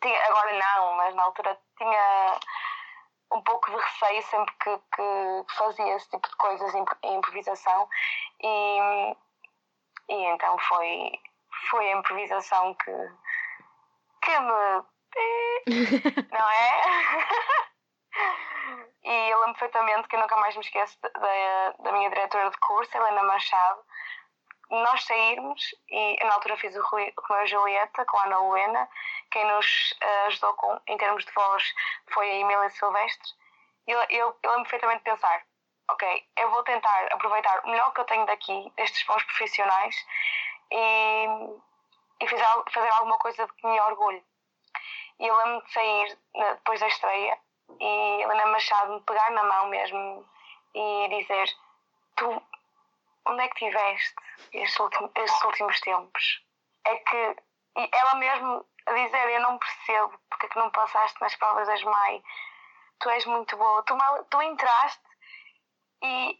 tinha, 0.00 0.26
agora 0.28 0.52
não, 0.58 0.92
mas 0.96 1.14
na 1.14 1.24
altura 1.24 1.60
tinha 1.76 2.40
um 3.32 3.40
pouco 3.42 3.70
de 3.70 3.76
receio 3.76 4.22
sempre 4.22 4.54
que, 4.62 4.78
que 4.94 5.54
fazia 5.56 5.96
esse 5.96 6.08
tipo 6.10 6.28
de 6.28 6.36
coisas 6.36 6.74
em, 6.74 6.84
em 7.04 7.16
improvisação 7.16 7.88
e, 8.40 9.16
e 10.08 10.24
então 10.26 10.58
foi, 10.58 11.12
foi 11.70 11.92
a 11.92 11.98
improvisação 11.98 12.74
que, 12.74 12.92
que 14.22 14.40
me. 14.40 14.84
Não 16.32 16.50
é? 16.50 16.82
e 19.04 19.30
eu 19.30 19.38
lembro 19.40 19.54
perfeitamente 19.54 20.08
que 20.08 20.16
eu 20.16 20.20
nunca 20.20 20.36
mais 20.36 20.56
me 20.56 20.62
esqueço 20.62 20.98
da, 21.00 21.70
da 21.78 21.92
minha 21.92 22.10
diretora 22.10 22.50
de 22.50 22.58
curso, 22.58 22.96
Helena 22.96 23.22
Machado. 23.22 23.80
Nós 24.70 25.04
sairmos 25.04 25.74
e 25.88 26.24
na 26.24 26.34
altura 26.34 26.56
fiz 26.56 26.74
o 26.74 26.82
Rui- 26.82 27.12
Romeu 27.28 27.44
e 27.44 27.46
Julieta 27.48 28.04
com 28.06 28.18
a 28.18 28.24
Ana 28.24 28.38
Luena. 28.38 28.88
Quem 29.30 29.44
nos 29.46 29.94
eh, 30.00 30.26
ajudou 30.26 30.54
com, 30.54 30.80
em 30.86 30.96
termos 30.96 31.24
de 31.24 31.32
voz 31.32 31.74
foi 32.12 32.28
a 32.30 32.34
Emília 32.34 32.70
Silvestre. 32.70 33.32
E 33.86 33.92
eu, 33.92 34.00
eu, 34.10 34.36
eu 34.42 34.50
lembro 34.50 34.64
perfeitamente 34.64 35.04
de 35.04 35.10
pensar: 35.10 35.42
ok, 35.90 36.28
eu 36.36 36.50
vou 36.50 36.62
tentar 36.64 37.06
aproveitar 37.12 37.60
o 37.64 37.68
melhor 37.70 37.92
que 37.92 38.00
eu 38.00 38.04
tenho 38.04 38.26
daqui, 38.26 38.72
destes 38.76 39.04
bons 39.06 39.22
profissionais, 39.24 39.94
e, 40.72 41.24
e 42.20 42.42
al- 42.42 42.64
fazer 42.70 42.88
alguma 42.90 43.18
coisa 43.18 43.46
de 43.46 43.52
que 43.54 43.66
me 43.66 43.80
orgulho. 43.80 44.24
E 45.20 45.26
eu 45.26 45.36
lembro 45.36 45.64
de 45.66 45.72
sair 45.72 46.18
depois 46.34 46.80
da 46.80 46.88
estreia 46.88 47.38
e 47.80 48.22
Helena 48.22 48.46
Machado 48.46 48.94
me 48.94 49.00
pegar 49.02 49.30
na 49.30 49.44
mão 49.44 49.66
mesmo 49.68 50.26
e 50.74 51.08
dizer: 51.08 51.48
Tu, 52.16 52.42
onde 53.26 53.42
é 53.42 53.48
que 53.48 53.64
estiveste 53.64 54.14
estes 54.52 54.78
últimos, 54.80 55.10
estes 55.16 55.42
últimos 55.42 55.80
tempos? 55.80 56.44
É 56.86 56.96
que, 56.96 57.36
ela 57.92 58.14
mesmo 58.16 58.66
a 58.86 58.92
dizer: 58.92 59.30
Eu 59.30 59.40
não 59.40 59.58
percebo 59.58 60.18
porque 60.30 60.46
é 60.46 60.48
que 60.48 60.58
não 60.58 60.70
passaste 60.70 61.20
nas 61.20 61.34
provas 61.36 61.66
das 61.66 61.82
MAI. 61.82 62.22
Tu 63.00 63.10
és 63.10 63.24
muito 63.26 63.56
boa. 63.56 63.82
Tu, 63.84 63.96
mal, 63.96 64.24
tu 64.24 64.42
entraste 64.42 65.02
e, 66.02 66.38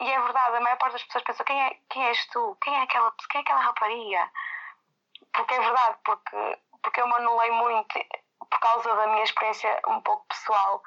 e 0.00 0.10
é 0.10 0.20
verdade, 0.20 0.56
a 0.56 0.60
maior 0.60 0.76
parte 0.78 0.92
das 0.92 1.04
pessoas 1.04 1.24
pensa: 1.24 1.44
quem, 1.44 1.60
é, 1.60 1.78
quem 1.90 2.06
és 2.06 2.26
tu? 2.26 2.56
Quem 2.62 2.74
é 2.74 2.82
aquela, 2.82 3.12
quem 3.30 3.38
é 3.38 3.42
aquela 3.42 3.60
rapariga? 3.60 4.30
Porque 5.32 5.54
é 5.54 5.60
verdade, 5.60 5.98
porque, 6.04 6.58
porque 6.82 7.00
eu 7.00 7.08
me 7.08 7.14
anulei 7.14 7.50
muito 7.50 7.98
por 8.38 8.60
causa 8.60 8.94
da 8.94 9.06
minha 9.08 9.24
experiência 9.24 9.80
um 9.88 10.00
pouco 10.02 10.26
pessoal. 10.28 10.82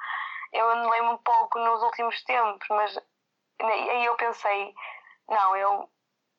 Eu 0.52 0.68
anulei-me 0.70 1.08
um 1.08 1.18
pouco 1.18 1.58
nos 1.58 1.82
últimos 1.82 2.22
tempos, 2.24 2.68
mas 2.70 2.98
aí 3.60 4.04
eu 4.04 4.14
pensei: 4.16 4.74
não, 5.30 5.56
eu, 5.56 5.90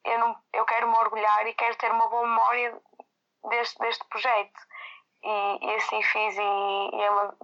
eu, 0.03 0.19
não, 0.19 0.37
eu 0.53 0.65
quero 0.65 0.87
me 0.87 0.97
orgulhar 0.97 1.47
e 1.47 1.53
quero 1.53 1.75
ter 1.77 1.91
uma 1.91 2.07
boa 2.09 2.27
memória 2.27 2.79
deste, 3.49 3.79
deste 3.79 4.05
projeto. 4.05 4.59
E, 5.23 5.65
e 5.65 5.75
assim 5.75 6.01
fiz, 6.03 6.37
e, 6.37 6.41
e 6.41 7.01
é 7.01 7.11
uma, 7.11 7.37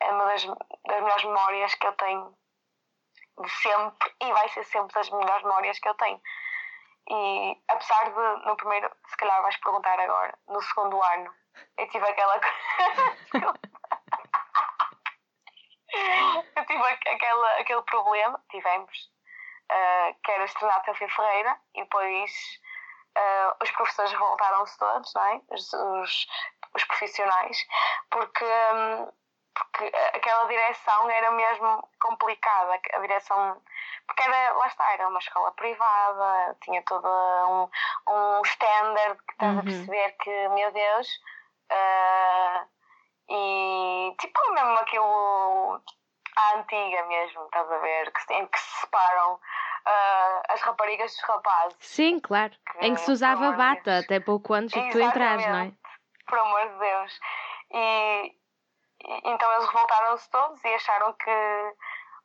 é 0.00 0.12
uma 0.12 0.24
das, 0.26 0.44
das 0.44 1.02
melhores 1.02 1.24
memórias 1.24 1.74
que 1.74 1.86
eu 1.86 1.92
tenho 1.94 2.36
de 3.40 3.50
sempre, 3.50 4.14
e 4.20 4.32
vai 4.32 4.48
ser 4.50 4.64
sempre 4.64 4.94
das 4.94 5.08
melhores 5.10 5.42
memórias 5.42 5.78
que 5.78 5.88
eu 5.88 5.94
tenho. 5.94 6.20
E 7.08 7.62
apesar 7.68 8.04
de, 8.10 8.46
no 8.46 8.56
primeiro, 8.56 8.90
se 9.08 9.16
calhar 9.16 9.40
vais 9.42 9.56
perguntar 9.56 9.98
agora, 9.98 10.38
no 10.48 10.60
segundo 10.62 11.02
ano, 11.02 11.34
eu 11.78 11.88
tive 11.88 12.06
aquela. 12.06 12.40
eu 16.56 16.66
tive 16.66 16.84
aquela, 16.84 17.58
aquele 17.58 17.82
problema, 17.82 18.44
tivemos, 18.50 19.10
uh, 19.70 20.14
que 20.22 20.30
era 20.32 20.44
estrenar 20.44 20.82
Teofil 20.82 21.08
Ferreira, 21.08 21.56
e 21.74 21.82
depois 21.82 22.30
uh, 23.16 23.56
os 23.62 23.70
professores 23.72 24.12
voltaram-se 24.12 24.78
todos, 24.78 25.12
não 25.14 25.24
é? 25.24 25.40
Os, 25.50 25.72
os, 25.72 26.26
os 26.74 26.84
profissionais, 26.84 27.66
porque. 28.10 28.44
Um, 28.44 29.12
porque 29.52 29.92
aquela 30.14 30.44
direção 30.44 31.10
era 31.10 31.30
mesmo 31.32 31.86
complicada, 32.00 32.80
a 32.94 32.98
direção 33.00 33.60
porque 34.06 34.22
era, 34.22 34.52
lá 34.54 34.66
está, 34.66 34.92
era 34.92 35.08
uma 35.08 35.18
escola 35.18 35.52
privada, 35.52 36.56
tinha 36.62 36.82
todo 36.84 37.06
um, 37.06 37.68
um 38.12 38.42
standard 38.42 39.18
que 39.26 39.32
estás 39.32 39.52
Uhum. 39.52 39.58
a 39.58 39.62
perceber 39.62 40.12
que, 40.12 40.48
meu 40.48 40.72
Deus, 40.72 41.08
ah, 41.70 42.64
e 43.28 44.14
tipo 44.18 44.52
mesmo 44.52 44.78
aquilo 44.78 45.82
à 46.36 46.56
antiga 46.56 47.04
mesmo, 47.06 47.44
estás 47.44 47.70
a 47.70 47.78
ver, 47.78 48.12
que, 48.12 48.32
em 48.34 48.46
que 48.46 48.58
se 48.58 48.80
separam 48.80 49.38
ah, 49.86 50.42
as 50.50 50.60
raparigas 50.62 51.12
dos 51.12 51.22
rapazes, 51.22 51.76
Sim, 51.80 52.20
claro. 52.20 52.52
Em 52.80 52.94
que 52.94 53.00
se 53.00 53.10
usava 53.10 53.52
bata 53.52 53.82
Deus. 53.84 54.04
até 54.04 54.20
pouco 54.20 54.54
antes 54.54 54.70
de 54.80 54.90
tu 54.90 55.00
entrares, 55.00 55.46
não 55.46 55.58
é? 55.58 55.72
Por 56.26 56.38
amor 56.38 56.68
de 56.68 56.78
Deus. 56.78 57.20
E, 57.72 58.36
e- 59.04 59.20
então 59.30 59.52
eles 59.52 59.66
revoltaram-se 59.66 60.30
todos 60.30 60.62
e 60.64 60.74
acharam 60.74 61.12
que 61.14 61.74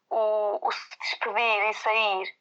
o, 0.10 0.60
o 0.68 0.72
se 0.72 0.98
despedir 1.00 1.70
e 1.70 1.74
sair 1.74 2.36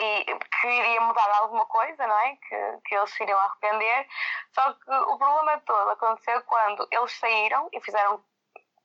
e 0.00 0.24
que 0.60 0.66
iria 0.66 1.00
mudar 1.02 1.30
alguma 1.38 1.66
coisa, 1.66 2.06
não 2.06 2.18
é? 2.18 2.36
Que, 2.36 2.78
que 2.86 2.94
eles 2.96 3.10
se 3.10 3.22
iriam 3.22 3.38
arrepender. 3.38 4.06
Só 4.52 4.72
que 4.72 4.90
o 4.90 5.16
problema 5.18 5.60
todo 5.60 5.90
aconteceu 5.90 6.42
quando 6.42 6.86
eles 6.90 7.12
saíram 7.12 7.68
e 7.72 7.80
fizeram 7.80 8.24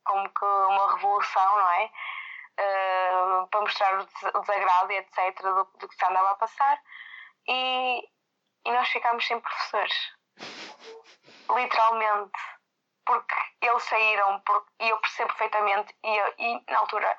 como 0.06 0.30
que 0.30 0.46
uma 0.46 0.94
revolução, 0.94 1.58
não 1.58 1.70
é? 1.72 1.92
Para 3.50 3.62
mostrar 3.62 4.00
o 4.00 4.06
des- 4.06 4.24
o 4.36 4.40
desagrado 4.42 4.92
e 4.92 4.98
etc. 4.98 5.42
do, 5.42 5.64
do 5.80 5.88
que 5.88 5.96
se 5.96 6.06
andava 6.06 6.32
a 6.32 6.36
passar. 6.36 6.80
E, 7.48 8.08
e 8.66 8.72
nós 8.72 8.88
ficámos 8.90 9.26
sem 9.26 9.40
professores. 9.40 9.94
Literalmente. 11.56 12.32
Porque 13.06 13.36
eles 13.62 13.84
saíram 13.84 14.42
e 14.80 14.90
eu 14.90 14.98
percebo 15.00 15.30
perfeitamente. 15.30 15.96
E, 16.04 16.16
eu- 16.18 16.34
e 16.38 16.64
na 16.72 16.80
altura, 16.80 17.18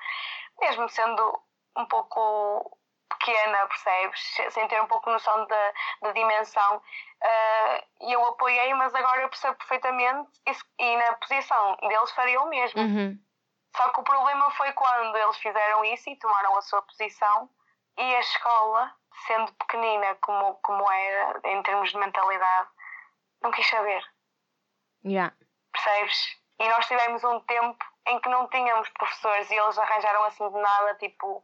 mesmo 0.61 0.87
sendo 0.89 1.41
um 1.77 1.85
pouco 1.85 2.77
pequena, 3.09 3.67
percebes? 3.67 4.21
Se- 4.35 4.51
Sem 4.51 4.67
ter 4.69 4.81
um 4.81 4.87
pouco 4.87 5.09
noção 5.09 5.45
da, 5.47 5.73
da 6.01 6.11
dimensão, 6.13 6.81
eh, 7.21 7.85
e 8.01 8.13
eu 8.13 8.25
apoiei, 8.25 8.73
mas 8.73 8.95
agora 8.95 9.21
eu 9.21 9.29
percebo 9.29 9.55
perfeitamente 9.57 10.29
e, 10.47 10.83
e 10.83 10.97
na 10.97 11.13
posição 11.17 11.75
deles 11.81 12.11
faria 12.11 12.41
o 12.41 12.47
mesmo. 12.49 12.81
Uhum. 12.81 13.19
Só 13.75 13.89
que 13.89 13.99
o 14.01 14.03
problema 14.03 14.49
foi 14.51 14.71
quando 14.73 15.15
eles 15.17 15.37
fizeram 15.37 15.85
isso 15.85 16.09
e 16.09 16.15
tomaram 16.17 16.57
a 16.57 16.61
sua 16.61 16.81
posição 16.81 17.49
e 17.97 18.15
a 18.15 18.19
escola, 18.19 18.93
sendo 19.27 19.53
pequenina 19.53 20.15
como, 20.15 20.55
como 20.55 20.91
era 20.91 21.41
em 21.45 21.63
termos 21.63 21.91
de 21.91 21.97
mentalidade, 21.97 22.69
não 23.41 23.51
quis 23.51 23.67
saber, 23.67 24.03
Yeah. 25.03 25.35
percebes? 25.73 26.37
E 26.59 26.69
nós 26.69 26.85
tivemos 26.85 27.23
um 27.23 27.39
tempo 27.41 27.83
em 28.07 28.19
que 28.19 28.29
não 28.29 28.47
tínhamos 28.49 28.87
professores 28.89 29.49
e 29.49 29.55
eles 29.55 29.77
arranjaram 29.79 30.23
assim 30.25 30.47
de 30.47 30.59
nada, 30.59 30.95
tipo, 30.95 31.43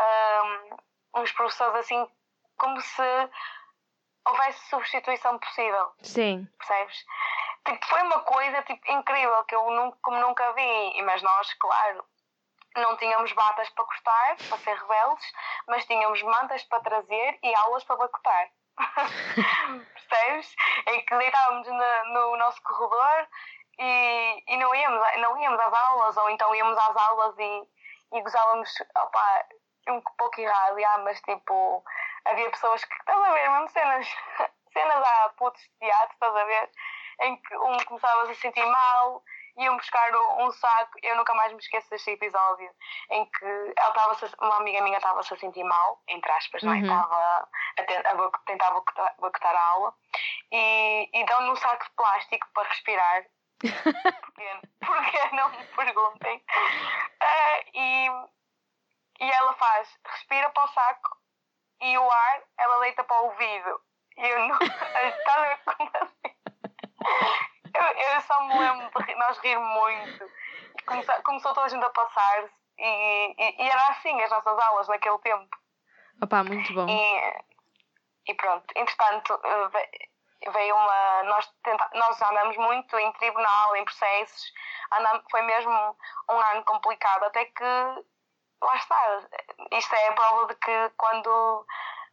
hum, 0.00 0.76
uns 1.16 1.30
professores 1.32 1.76
assim, 1.76 2.10
como 2.56 2.80
se 2.80 3.30
houvesse 4.26 4.68
substituição 4.68 5.38
possível 5.38 5.92
Sim. 6.02 6.48
percebes? 6.58 7.04
Tipo, 7.64 7.86
foi 7.86 8.02
uma 8.02 8.20
coisa 8.20 8.62
tipo, 8.62 8.92
incrível 8.92 9.44
que 9.44 9.54
eu 9.54 9.70
nunca, 9.70 9.98
como 10.02 10.18
nunca 10.20 10.52
vi, 10.52 11.02
mas 11.02 11.22
nós, 11.22 11.52
claro, 11.54 12.04
não 12.76 12.96
tínhamos 12.96 13.32
batas 13.32 13.68
para 13.70 13.84
cortar, 13.84 14.36
para 14.48 14.58
ser 14.58 14.76
rebeldes, 14.76 15.32
mas 15.66 15.84
tínhamos 15.86 16.22
mantas 16.22 16.62
para 16.64 16.80
trazer 16.80 17.38
e 17.42 17.54
aulas 17.54 17.84
para 17.84 17.96
boicotar. 17.96 18.50
Percebes? 19.94 20.54
Em 20.86 21.04
que 21.04 21.16
deitávamos 21.16 21.66
no, 21.66 22.04
no 22.12 22.36
nosso 22.36 22.62
corredor 22.62 23.28
e, 23.78 24.44
e 24.46 24.56
não, 24.56 24.74
íamos, 24.74 25.02
não 25.18 25.40
íamos 25.40 25.60
às 25.60 25.72
aulas, 25.72 26.16
ou 26.16 26.30
então 26.30 26.54
íamos 26.54 26.78
às 26.78 26.96
aulas 26.96 27.38
e, 27.38 27.68
e 28.12 28.22
gozávamos, 28.22 28.70
opa, 28.96 29.44
um 29.88 30.00
pouco 30.16 30.40
errado, 30.40 30.76
mas 31.04 31.20
tipo, 31.22 31.84
havia 32.24 32.50
pessoas 32.50 32.84
que, 32.84 32.94
estás 32.94 33.22
a 33.22 33.32
ver, 33.32 33.50
mesmo 33.50 33.68
cenas, 33.68 34.06
cenas 34.72 35.04
a 35.06 35.28
putos 35.30 35.62
de 35.62 35.70
teatro, 35.78 36.12
estás 36.12 36.36
a 36.36 36.44
ver, 36.44 36.70
em 37.20 37.36
que 37.36 37.56
um 37.56 37.76
começava 37.84 38.26
-se 38.26 38.32
a 38.32 38.34
sentir 38.34 38.66
mal, 38.66 39.22
iam 39.58 39.76
buscar 39.76 40.10
um 40.38 40.50
saco, 40.52 40.98
eu 41.02 41.16
nunca 41.16 41.34
mais 41.34 41.52
me 41.52 41.58
esqueço 41.58 41.90
deste 41.90 42.12
episódio, 42.12 42.70
em 43.10 43.26
que 43.26 43.74
ela 43.76 44.12
estava 44.12 44.46
uma 44.46 44.56
amiga 44.58 44.82
minha 44.82 44.98
estava-se 44.98 45.34
a 45.34 45.36
sentir 45.36 45.64
mal, 45.64 46.00
entre 46.08 46.30
aspas, 46.30 46.62
uhum. 46.62 46.68
não 46.68 46.76
é? 46.76 46.78
Uhum. 46.78 46.84
Estava 46.84 47.16
a, 47.16 48.26
a, 48.26 48.38
tentar 48.46 48.70
boicotar 49.18 49.56
a 49.56 49.68
aula, 49.70 49.94
e, 50.52 51.10
e 51.12 51.24
dão-lhe 51.24 51.50
um 51.50 51.56
saco 51.56 51.84
de 51.84 51.90
plástico 51.96 52.46
para 52.54 52.68
respirar, 52.68 53.24
porque, 53.58 54.60
porque 54.86 55.36
não 55.36 55.50
me 55.50 55.64
perguntem. 55.66 56.36
Uh, 56.36 57.70
e, 57.74 58.08
e 59.20 59.30
ela 59.30 59.52
faz, 59.54 59.88
respira 60.06 60.48
para 60.50 60.64
o 60.64 60.68
saco 60.68 61.18
e 61.80 61.98
o 61.98 62.10
ar 62.10 62.42
ela 62.58 62.80
deita 62.80 63.04
para 63.04 63.22
o 63.22 63.26
ouvido. 63.26 63.80
E 64.16 64.26
eu 64.26 64.48
não. 64.48 64.58
Está 64.62 65.34
a 65.34 65.42
ver 65.42 65.58
como 65.64 65.90
assim? 65.94 66.37
Eu, 67.74 68.14
eu 68.14 68.20
só 68.22 68.42
me 68.44 68.58
lembro 68.58 69.04
de 69.04 69.14
nós 69.14 69.38
rir 69.38 69.58
muito. 69.58 70.30
Começou, 70.86 71.14
começou 71.22 71.54
toda 71.54 71.66
a 71.66 71.68
gente 71.68 71.84
a 71.84 71.90
passar-se 71.90 72.50
e, 72.78 73.34
e, 73.36 73.62
e, 73.62 73.68
era 73.68 73.88
assim 73.88 74.20
as 74.22 74.30
nossas 74.30 74.58
aulas 74.58 74.88
naquele 74.88 75.18
tempo. 75.18 75.56
Opa, 76.22 76.44
muito 76.44 76.72
bom. 76.72 76.86
E, 76.88 78.30
e 78.30 78.34
pronto, 78.34 78.64
entretanto, 78.74 79.40
veio 80.52 80.74
uma. 80.74 81.22
Nós, 81.24 81.46
tenta, 81.62 81.90
nós 81.94 82.22
andamos 82.22 82.56
muito 82.56 82.98
em 82.98 83.12
tribunal, 83.12 83.76
em 83.76 83.84
processos, 83.84 84.52
andamos, 84.92 85.24
foi 85.30 85.42
mesmo 85.42 85.96
um 86.30 86.40
ano 86.40 86.64
complicado, 86.64 87.24
até 87.24 87.44
que 87.44 87.64
lá 87.64 88.76
está. 88.76 89.20
Isto 89.72 89.94
é 89.94 90.08
a 90.08 90.12
prova 90.12 90.46
de 90.46 90.54
que 90.56 90.90
quando 90.96 91.66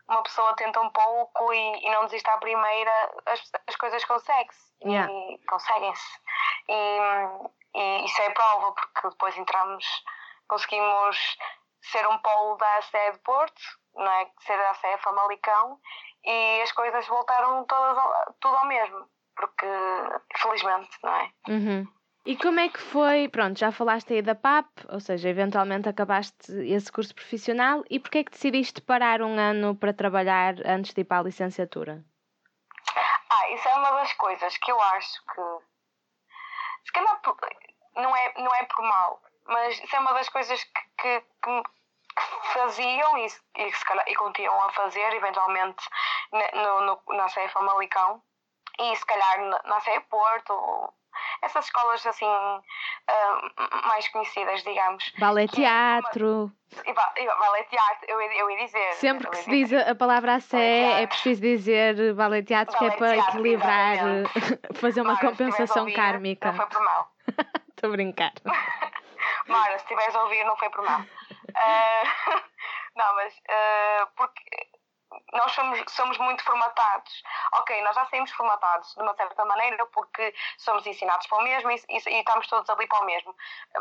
uma 0.08 0.24
pessoa 0.24 0.56
tenta 0.56 0.80
um 0.82 0.90
pouco 0.90 1.54
e, 1.54 1.86
e 1.86 1.90
não 1.92 2.06
desiste 2.06 2.30
à 2.30 2.38
primeira, 2.38 3.12
as, 3.26 3.52
as 3.68 3.76
coisas 3.76 4.04
conseguem-se. 4.06 4.74
Yeah. 4.84 5.12
E 5.12 5.38
conseguem-se. 5.48 6.20
E, 6.70 7.00
e 7.76 8.06
isso 8.06 8.22
é 8.22 8.30
prova, 8.32 8.72
porque 8.74 9.10
depois 9.10 9.38
entramos, 9.38 9.86
conseguimos 10.48 11.38
ser 11.82 12.08
um 12.08 12.18
polo 12.20 12.56
da 12.58 12.78
ACE 12.78 13.12
de 13.14 13.20
Porto, 13.20 13.62
não 13.96 14.12
é? 14.12 14.30
ser 14.42 14.54
a 14.54 14.72
ACE 14.72 14.98
Famalicão, 15.00 15.80
e 16.24 16.62
as 16.62 16.72
coisas 16.72 17.08
voltaram 17.08 17.64
todas 17.66 17.98
ao, 17.98 18.34
tudo 18.40 18.56
ao 18.56 18.66
mesmo, 18.66 19.08
porque 19.36 19.68
felizmente, 20.36 20.98
não 21.04 21.16
é? 21.16 21.32
Uhum. 21.48 21.88
E 22.26 22.36
como 22.36 22.60
é 22.60 22.70
que 22.70 22.80
foi? 22.80 23.30
Pronto, 23.30 23.60
já 23.60 23.72
falaste 23.72 24.12
aí 24.12 24.22
da 24.24 24.34
PAP, 24.34 24.68
ou 24.90 25.00
seja, 25.00 25.30
eventualmente 25.30 25.88
acabaste 25.88 26.52
esse 26.68 26.92
curso 26.92 27.14
profissional, 27.14 27.84
e 27.88 28.00
porquê 28.00 28.18
é 28.20 28.24
que 28.24 28.32
decidiste 28.32 28.82
parar 28.82 29.22
um 29.22 29.38
ano 29.38 29.76
para 29.76 29.94
trabalhar 29.94 30.56
antes 30.66 30.92
de 30.92 31.02
ir 31.02 31.04
para 31.04 31.20
a 31.20 31.24
licenciatura? 31.24 32.04
Ah, 33.30 33.50
isso 33.52 33.68
é 33.68 33.76
uma 33.76 33.92
das 33.92 34.12
coisas 34.14 34.58
que 34.58 34.72
eu 34.72 34.82
acho 34.82 35.24
que. 35.24 35.42
Se 36.86 36.92
calhar 36.94 37.22
não 37.96 38.16
é, 38.16 38.34
não 38.42 38.56
é 38.56 38.66
por 38.66 38.82
mal, 38.82 39.22
mas 39.46 39.80
isso 39.84 39.96
é 39.96 40.00
uma 40.00 40.14
das 40.14 40.30
coisas 40.30 40.64
que, 40.64 40.82
que, 41.04 41.22
que 41.22 42.54
faziam 42.54 43.20
e, 43.20 43.28
e, 43.28 43.72
calhar, 43.72 44.06
e 44.08 44.16
continuam 44.16 44.64
a 44.64 44.72
fazer, 44.72 45.14
eventualmente, 45.14 45.88
no, 46.32 46.82
no, 46.82 47.02
na 47.16 47.30
CE 47.30 47.48
Famalicão 47.50 48.20
e 48.80 48.96
se 48.96 49.06
calhar 49.06 49.64
na, 49.66 49.80
CE 49.80 50.00
Porto 50.10 50.94
essas 51.42 51.66
escolas 51.66 52.06
assim 52.06 52.26
uh, 52.26 53.88
mais 53.88 54.08
conhecidas, 54.10 54.64
digamos. 54.64 55.14
Balé 55.18 55.48
teatro. 55.48 56.52
E, 56.86 56.94
balé 56.94 57.64
teatro, 57.64 58.06
eu, 58.10 58.22
eu 58.22 58.52
ia 58.52 58.66
dizer. 58.66 58.94
Sempre 58.96 59.30
que 59.30 59.38
se 59.38 59.50
diz 59.50 59.74
a 59.74 59.96
palavra 59.96 60.36
a 60.36 60.40
sé, 60.40 61.04
é 61.04 61.08
preciso 61.08 61.42
dizer 61.42 62.14
balé 62.16 62.42
teatro, 62.42 62.78
que 62.78 62.86
é 62.86 62.92
para 62.92 63.14
teatro, 63.14 63.32
equilibrar, 63.32 63.98
fazer 64.76 65.02
uma 65.02 65.14
Mara, 65.14 65.28
compensação 65.28 65.84
ouvir, 65.84 65.96
kármica. 65.96 66.52
Não 66.52 66.58
foi 66.58 66.68
por 66.68 66.84
mal. 66.84 67.12
Estou 67.70 67.90
a 67.90 67.94
brincar. 67.94 68.34
Mara, 69.48 69.78
se 69.78 69.84
estiveres 69.84 70.16
a 70.16 70.24
ouvir, 70.24 70.44
não 70.44 70.58
foi 70.58 70.70
por 70.70 70.84
mal. 70.84 71.02
Uh, 71.02 72.42
não, 72.96 73.16
mas 73.16 73.34
uh, 73.34 74.08
porque 74.16 74.65
nós 75.34 75.52
somos, 75.52 75.84
somos 75.90 76.18
muito 76.18 76.44
formatados. 76.44 77.24
Ok, 77.54 77.82
nós 77.82 77.96
já 77.96 78.06
saímos 78.06 78.32
formatados 78.32 78.94
de 78.94 79.02
uma 79.02 79.16
certa 79.16 79.46
maneira 79.46 79.86
porque 79.88 80.34
somos 80.58 80.86
ensinados 80.86 81.28
para 81.28 81.38
o 81.40 81.44
mesmo 81.44 81.72
e, 81.72 81.76
e, 81.90 81.96
e 81.96 82.20
estamos 82.20 82.48
todos 82.48 82.70
ali 82.70 82.88
para 82.88 83.02
o 83.02 83.06
mesmo. 83.06 83.36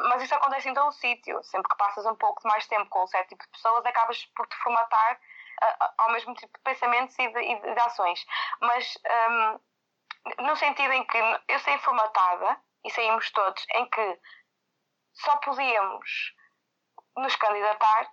Mas 0.09 0.23
isso 0.23 0.35
acontece 0.35 0.69
em 0.69 0.75
todo 0.75 0.89
o 0.89 0.93
sítio. 0.93 1.43
Sempre 1.45 1.69
que 1.69 1.77
passas 1.77 2.07
um 2.07 2.17
pouco 2.17 2.43
de 2.43 2.49
mais 2.49 2.67
tempo 2.67 2.89
com 2.91 3.05
um 3.05 3.07
certo 3.07 3.29
tipo 3.29 3.45
de 3.45 3.51
pessoas, 3.51 3.85
acabas 3.87 4.25
por 4.37 4.47
te 4.47 4.57
formatar 4.57 5.15
uh, 5.15 5.85
ao 5.99 6.13
mesmo 6.13 6.35
tipo 6.35 6.53
de 6.57 6.63
pensamentos 6.65 7.19
e 7.19 7.29
de, 7.29 7.41
e 7.41 7.75
de 7.75 7.81
ações. 7.81 8.25
Mas 8.61 8.99
um, 9.31 10.45
no 10.45 10.57
sentido 10.57 10.93
em 10.93 11.05
que 11.05 11.19
eu 11.49 11.59
saí 11.61 11.79
formatada 11.79 12.59
e 12.85 12.91
saímos 12.91 13.31
todos, 13.31 13.65
em 13.75 13.89
que 13.89 14.21
só 15.15 15.37
podíamos 15.37 16.35
nos 17.17 17.37
candidatar, 17.37 18.11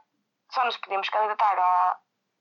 só 0.52 0.64
nos 0.66 0.78
podíamos 0.78 1.10
candidatar 1.10 1.58
a 1.58 2.00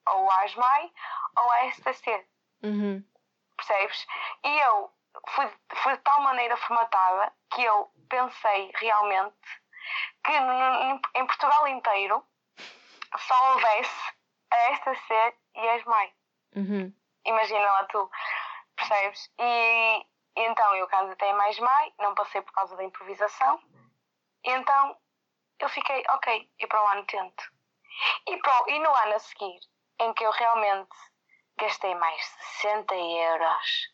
ou 0.09 0.31
a 0.31 0.43
ASMAI 0.43 0.93
ou 1.37 1.53
a 1.53 1.71
STC. 1.73 2.27
Uhum. 2.63 3.05
Percebes? 3.57 4.07
E 4.45 4.59
eu 4.61 4.93
fui, 5.29 5.51
fui 5.75 5.97
de 5.97 6.03
tal 6.03 6.21
maneira 6.23 6.57
formatada 6.57 7.33
que 7.51 7.63
eu 7.63 7.91
pensei 8.09 8.71
realmente 8.77 9.37
que 10.25 10.33
em 11.19 11.27
Portugal 11.27 11.67
inteiro 11.69 12.25
só 13.19 13.53
houvesse 13.53 14.13
a 14.51 14.75
STC 14.77 15.35
e 15.55 15.69
a 15.69 15.75
ASMAI. 15.75 16.15
Uhum. 16.57 16.95
Imagina 17.25 17.65
lá 17.65 17.85
tu, 17.85 18.11
percebes? 18.77 19.31
E, 19.39 20.07
e 20.37 20.43
então 20.47 20.75
eu 20.77 20.87
candidatei 20.89 21.33
mais 21.35 21.59
MAI, 21.59 21.93
não 21.99 22.15
passei 22.15 22.41
por 22.43 22.53
causa 22.53 22.77
da 22.77 22.85
improvisação. 22.85 23.61
E 24.45 24.51
então 24.51 24.97
eu 25.59 25.69
fiquei, 25.69 26.03
ok, 26.11 26.51
e 26.59 26.67
para 26.67 26.83
o 26.83 26.87
ano 26.89 27.05
tento. 27.05 27.53
E, 28.27 28.37
para, 28.39 28.71
e 28.73 28.79
no 28.79 28.95
ano 28.95 29.15
a 29.15 29.19
seguir 29.19 29.61
em 30.01 30.13
que 30.15 30.25
eu 30.25 30.31
realmente 30.31 30.97
gastei 31.59 31.95
mais 31.95 32.21
de 32.21 32.45
60 32.63 32.95
euros 32.95 33.89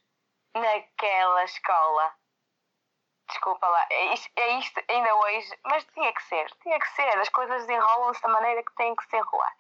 naquela 0.55 1.45
escola. 1.45 2.15
Desculpa 3.29 3.67
lá, 3.67 3.87
é 3.91 4.15
isto, 4.15 4.31
é 4.37 4.49
isto, 4.59 4.81
ainda 4.89 5.15
hoje, 5.17 5.59
mas 5.65 5.85
tinha 5.87 6.13
que 6.13 6.23
ser, 6.23 6.49
tinha 6.63 6.79
que 6.79 6.89
ser. 6.91 7.19
As 7.19 7.29
coisas 7.29 7.67
desenrolam-se 7.67 8.23
da 8.23 8.29
maneira 8.29 8.63
que 8.63 8.75
têm 8.77 8.95
que 8.95 9.05
se 9.07 9.17
enrolar. 9.17 9.57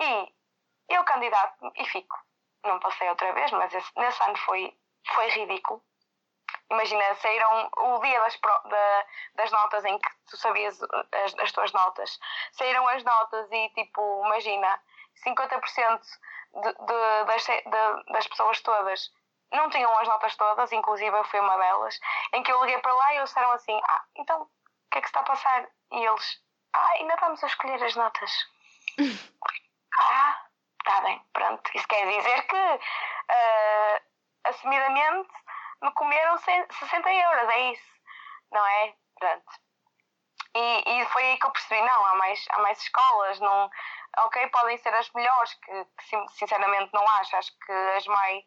E 0.00 0.34
eu 0.90 1.02
candidato 1.04 1.72
e 1.76 1.84
fico. 1.86 2.16
Não 2.64 2.78
passei 2.78 3.08
outra 3.08 3.32
vez, 3.32 3.50
mas 3.52 3.72
esse, 3.72 3.90
nesse 3.96 4.22
ano 4.22 4.36
foi, 4.38 4.76
foi 5.14 5.28
ridículo. 5.30 5.82
Imagina, 6.70 7.14
saíram 7.14 7.70
o 7.76 8.00
dia 8.00 8.20
das, 8.20 8.38
da, 8.40 9.06
das 9.36 9.50
notas 9.52 9.84
em 9.84 9.98
que 9.98 10.08
tu 10.28 10.36
sabias 10.36 10.78
as, 10.82 11.34
as 11.38 11.52
tuas 11.52 11.72
notas. 11.72 12.18
Saíram 12.52 12.86
as 12.88 13.02
notas 13.04 13.50
e, 13.50 13.68
tipo, 13.70 14.24
imagina, 14.26 14.80
50% 15.24 16.00
de, 16.54 16.72
de, 16.72 17.24
das, 17.24 17.44
de, 17.46 18.12
das 18.12 18.26
pessoas 18.26 18.60
todas 18.60 19.10
não 19.52 19.70
tinham 19.70 19.96
as 19.98 20.08
notas 20.08 20.36
todas, 20.36 20.72
inclusive 20.72 21.16
eu 21.16 21.24
fui 21.24 21.40
uma 21.40 21.56
delas, 21.56 21.98
em 22.32 22.42
que 22.42 22.50
eu 22.50 22.60
liguei 22.60 22.78
para 22.80 22.94
lá 22.94 23.14
e 23.14 23.16
eles 23.18 23.28
disseram 23.28 23.52
assim: 23.52 23.80
Ah, 23.84 24.04
então 24.16 24.42
o 24.42 24.48
que 24.90 24.98
é 24.98 25.00
que 25.00 25.06
está 25.06 25.20
a 25.20 25.24
passar? 25.24 25.68
E 25.92 26.04
eles: 26.04 26.42
Ah, 26.72 26.90
ainda 26.92 27.14
estamos 27.14 27.42
a 27.42 27.46
escolher 27.46 27.82
as 27.82 27.94
notas. 27.94 28.30
ah, 29.98 30.46
está 30.80 31.00
bem, 31.02 31.22
pronto. 31.32 31.70
Isso 31.74 31.88
quer 31.88 32.06
dizer 32.06 32.42
que, 32.42 32.56
uh, 32.56 34.00
assumidamente, 34.44 35.32
me 35.82 35.92
comeram 35.92 36.36
60 36.38 37.12
euros, 37.12 37.48
é 37.50 37.72
isso, 37.72 37.92
não 38.50 38.66
é? 38.66 38.94
Pronto. 39.18 39.66
E, 40.54 41.00
e 41.00 41.04
foi 41.06 41.22
aí 41.24 41.38
que 41.38 41.46
eu 41.46 41.50
percebi: 41.50 41.80
não, 41.80 42.06
há 42.06 42.14
mais, 42.16 42.44
há 42.50 42.58
mais 42.60 42.80
escolas, 42.80 43.40
não 43.40 43.70
ok, 44.18 44.48
podem 44.48 44.76
ser 44.78 44.94
as 44.94 45.10
melhores, 45.12 45.54
que, 45.54 45.84
que 45.84 46.28
sinceramente 46.32 46.90
não 46.92 47.06
acho. 47.08 47.36
Acho 47.36 47.52
que 47.58 47.72
as 47.72 48.06
mais, 48.06 48.44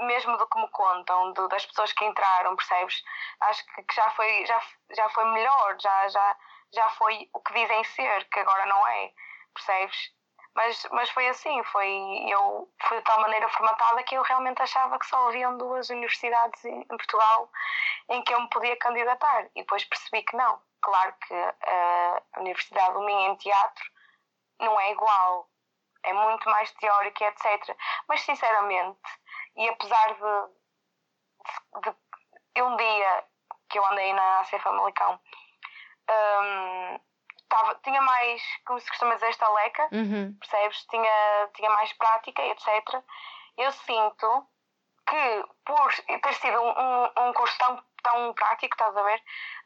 mesmo 0.00 0.36
do 0.36 0.46
que 0.46 0.60
me 0.60 0.68
contam, 0.68 1.32
do, 1.32 1.48
das 1.48 1.64
pessoas 1.66 1.92
que 1.92 2.04
entraram, 2.04 2.56
percebes? 2.56 3.02
Acho 3.40 3.64
que, 3.66 3.82
que, 3.82 3.94
já, 3.94 4.10
foi, 4.10 4.46
já, 4.46 4.62
já 4.90 5.08
foi 5.10 5.24
melhor, 5.32 5.76
já, 5.80 6.08
já, 6.08 6.36
já 6.72 6.88
foi 6.90 7.28
o 7.32 7.40
que 7.40 7.54
dizem 7.54 7.84
ser, 7.84 8.24
que 8.28 8.40
agora 8.40 8.66
não 8.66 8.86
é, 8.88 9.12
percebes? 9.54 10.14
Mas, 10.54 10.86
mas 10.90 11.10
foi 11.10 11.28
assim, 11.28 11.62
foi, 11.64 12.24
eu 12.28 12.72
fui 12.84 12.96
de 12.96 13.02
tal 13.04 13.20
maneira 13.20 13.46
formatada 13.50 14.02
que 14.02 14.14
eu 14.14 14.22
realmente 14.22 14.62
achava 14.62 14.98
que 14.98 15.04
só 15.04 15.28
haviam 15.28 15.58
duas 15.58 15.90
universidades 15.90 16.64
em, 16.64 16.80
em 16.80 16.96
Portugal 16.96 17.50
em 18.08 18.22
que 18.22 18.32
eu 18.32 18.40
me 18.40 18.48
podia 18.48 18.74
candidatar. 18.78 19.44
E 19.54 19.60
depois 19.60 19.84
percebi 19.84 20.22
que 20.22 20.34
não. 20.34 20.58
Claro 20.80 21.14
que 21.26 21.34
a 21.34 22.40
Universidade 22.40 22.94
do 22.94 23.00
Minho 23.00 23.32
em 23.32 23.36
Teatro 23.36 23.84
não 24.60 24.78
é 24.80 24.92
igual. 24.92 25.48
é 26.02 26.12
muito 26.12 26.48
mais 26.48 26.70
teórico 26.74 27.22
e 27.22 27.26
etc. 27.26 27.76
Mas 28.08 28.20
sinceramente, 28.22 29.00
e 29.56 29.68
apesar 29.68 30.14
de, 30.14 31.80
de, 31.82 31.96
de 32.54 32.62
um 32.62 32.76
dia 32.76 33.24
que 33.68 33.78
eu 33.78 33.86
andei 33.86 34.12
na 34.12 34.40
AC 34.40 34.58
Famalicão, 34.60 35.20
um, 36.08 37.00
tava, 37.48 37.74
tinha 37.82 38.00
mais, 38.00 38.42
como 38.64 38.78
se 38.80 38.88
costuma 38.88 39.14
dizer, 39.14 39.28
esta 39.28 39.48
leca, 39.48 39.88
uhum. 39.92 40.36
percebes? 40.38 40.84
Tinha, 40.86 41.50
tinha 41.54 41.70
mais 41.70 41.92
prática 41.94 42.42
etc. 42.42 43.02
Eu 43.56 43.72
sinto 43.72 44.46
que, 45.08 45.44
por 45.64 45.92
ter 46.20 46.34
sido 46.34 46.60
um, 46.60 46.70
um, 46.70 47.28
um 47.28 47.32
curso 47.32 47.56
tão, 47.58 47.82
tão 48.02 48.34
prático, 48.34 48.74
estás 48.74 48.96
a 48.96 49.02
ver? 49.02 49.22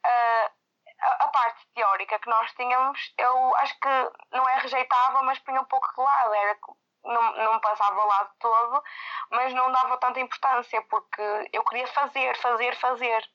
Uh, 0.07 0.60
a, 1.01 1.29
parte 1.29 1.67
teórica 1.75 2.19
que 2.19 2.29
nós 2.29 2.53
tínhamos, 2.53 3.13
eu 3.19 3.57
acho 3.57 3.79
que 3.81 3.89
não 4.33 4.49
é 4.49 4.59
rejeitava, 4.59 5.23
mas 5.23 5.39
punha 5.41 5.61
um 5.61 5.65
pouco 5.65 5.89
de 5.95 6.01
lado. 6.01 6.35
Era, 6.35 6.59
não, 7.05 7.37
não 7.37 7.61
passava 7.61 8.01
ao 8.01 8.09
lado 8.09 8.31
todo, 8.39 8.83
mas 9.31 9.55
não 9.55 9.73
dava 9.73 9.97
tanta 9.99 10.21
importância, 10.21 10.83
porque 10.83 11.49
eu 11.53 11.65
queria 11.65 11.87
fazer, 11.89 12.37
fazer, 12.37 12.77
fazer. 12.77 13.31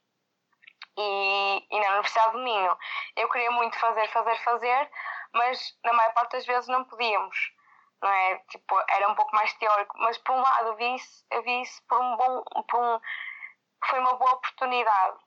E, 0.97 1.68
e 1.72 1.80
na 1.80 1.89
Universidade 1.89 2.32
do 2.34 2.39
Minho 2.39 2.78
eu 3.18 3.30
queria 3.30 3.51
muito 3.51 3.78
fazer, 3.80 4.07
fazer, 4.09 4.36
fazer, 4.43 4.91
mas 5.34 5.78
na 5.84 5.91
maior 5.91 6.13
parte 6.13 6.34
das 6.34 6.45
vezes 6.45 6.70
não 6.70 6.86
podíamos. 6.86 7.53
Não 8.01 8.09
é? 8.09 8.38
Tipo, 8.49 8.76
era 8.89 9.09
um 9.09 9.16
pouco 9.16 9.36
mais 9.36 9.53
teórico, 9.55 9.97
mas 9.97 10.18
por 10.20 10.36
um 10.36 10.41
lado 10.41 10.68
eu 10.68 10.76
vi 10.76 10.95
isso, 10.95 11.26
eu 11.32 11.41
vi 11.43 11.61
isso 11.61 11.82
por 11.88 11.99
um 11.99 12.16
bom. 12.18 12.43
Por 12.68 12.80
um, 12.80 12.99
foi 13.89 13.99
uma 13.99 14.16
boa 14.16 14.34
oportunidade 14.34 15.24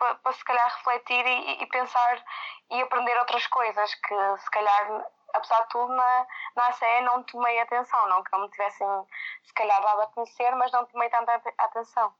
para, 0.00 0.14
para 0.16 0.32
se 0.32 0.44
calhar 0.44 0.66
refletir 0.76 1.24
e, 1.26 1.62
e, 1.62 1.66
pensar 1.66 2.24
e 2.70 2.80
aprender 2.80 3.16
outras 3.18 3.46
coisas 3.46 3.94
que 3.94 4.38
se 4.38 4.50
calhar 4.50 5.04
apesar 5.34 5.62
de 5.62 5.68
tudo 5.68 5.92
na, 5.94 6.26
na 6.56 6.68
ACE 6.68 7.00
não 7.02 7.22
tomei 7.22 7.60
atenção, 7.60 8.08
não 8.08 8.24
que 8.24 8.32
não 8.32 8.40
me 8.42 8.50
tivessem 8.50 8.88
se 9.44 9.54
calhar 9.54 9.80
dado 9.80 10.00
a 10.00 10.06
conhecer, 10.08 10.50
mas 10.56 10.72
não 10.72 10.84
tomei 10.86 11.08
tanta 11.08 11.40
atenção. 11.58 12.12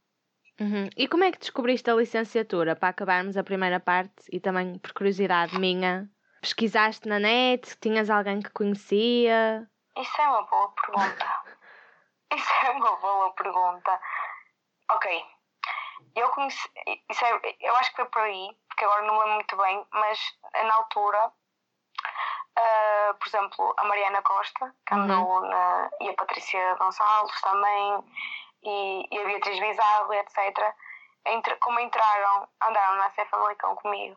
Uhum. 0.61 0.89
E 0.97 1.09
como 1.09 1.25
é 1.25 1.33
que 1.33 1.39
descobriste 1.39 1.91
a 1.91 1.95
licenciatura 1.95 2.77
para 2.77 2.91
acabarmos 2.91 3.37
a 3.37 3.43
primeira 3.43 3.81
parte 3.81 4.25
e 4.31 4.39
também 4.39 4.79
por 4.79 4.93
curiosidade 4.93 5.59
minha? 5.59 6.09
Pesquisaste 6.41 7.09
na 7.09 7.19
net? 7.19 7.77
Tinhas 7.81 8.11
alguém 8.11 8.41
que 8.41 8.51
conhecia? 8.51 9.69
Isso 9.97 10.21
é 10.21 10.29
uma 10.29 10.43
boa 10.43 10.73
pergunta. 10.73 11.27
Isso 12.33 12.53
é 12.67 12.71
uma 12.71 12.97
boa 12.97 13.33
pergunta. 13.33 14.01
Ok. 14.91 15.40
Eu. 16.17 16.31
Isso 17.09 17.25
é, 17.25 17.57
eu 17.61 17.77
acho 17.77 17.91
que 17.91 17.97
foi 17.97 18.05
por 18.07 18.23
aí, 18.23 18.57
porque 18.69 18.85
agora 18.85 19.03
não 19.03 19.15
me 19.15 19.21
lembro 19.21 19.35
muito 19.35 19.57
bem, 19.57 19.87
mas 19.93 20.39
na 20.65 20.75
altura, 20.75 21.33
uh, 22.59 23.15
por 23.15 23.29
exemplo, 23.29 23.75
a 23.77 23.85
Mariana 23.85 24.23
Costa, 24.23 24.75
que 24.87 24.95
andou 24.95 25.43
uhum. 25.43 25.49
na. 25.49 25.91
e 26.01 26.09
a 26.09 26.15
Patrícia 26.15 26.75
Gonçalves 26.77 27.41
também 27.41 28.05
e, 28.63 29.09
e 29.11 29.19
a 29.19 29.25
Beatriz 29.25 29.61
Bizarro, 29.61 30.13
etc., 30.15 30.75
entre, 31.27 31.55
como 31.57 31.79
entraram, 31.81 32.49
andaram 32.63 32.97
na 32.97 33.11
Cefamalicão 33.11 33.77
comigo 33.77 34.17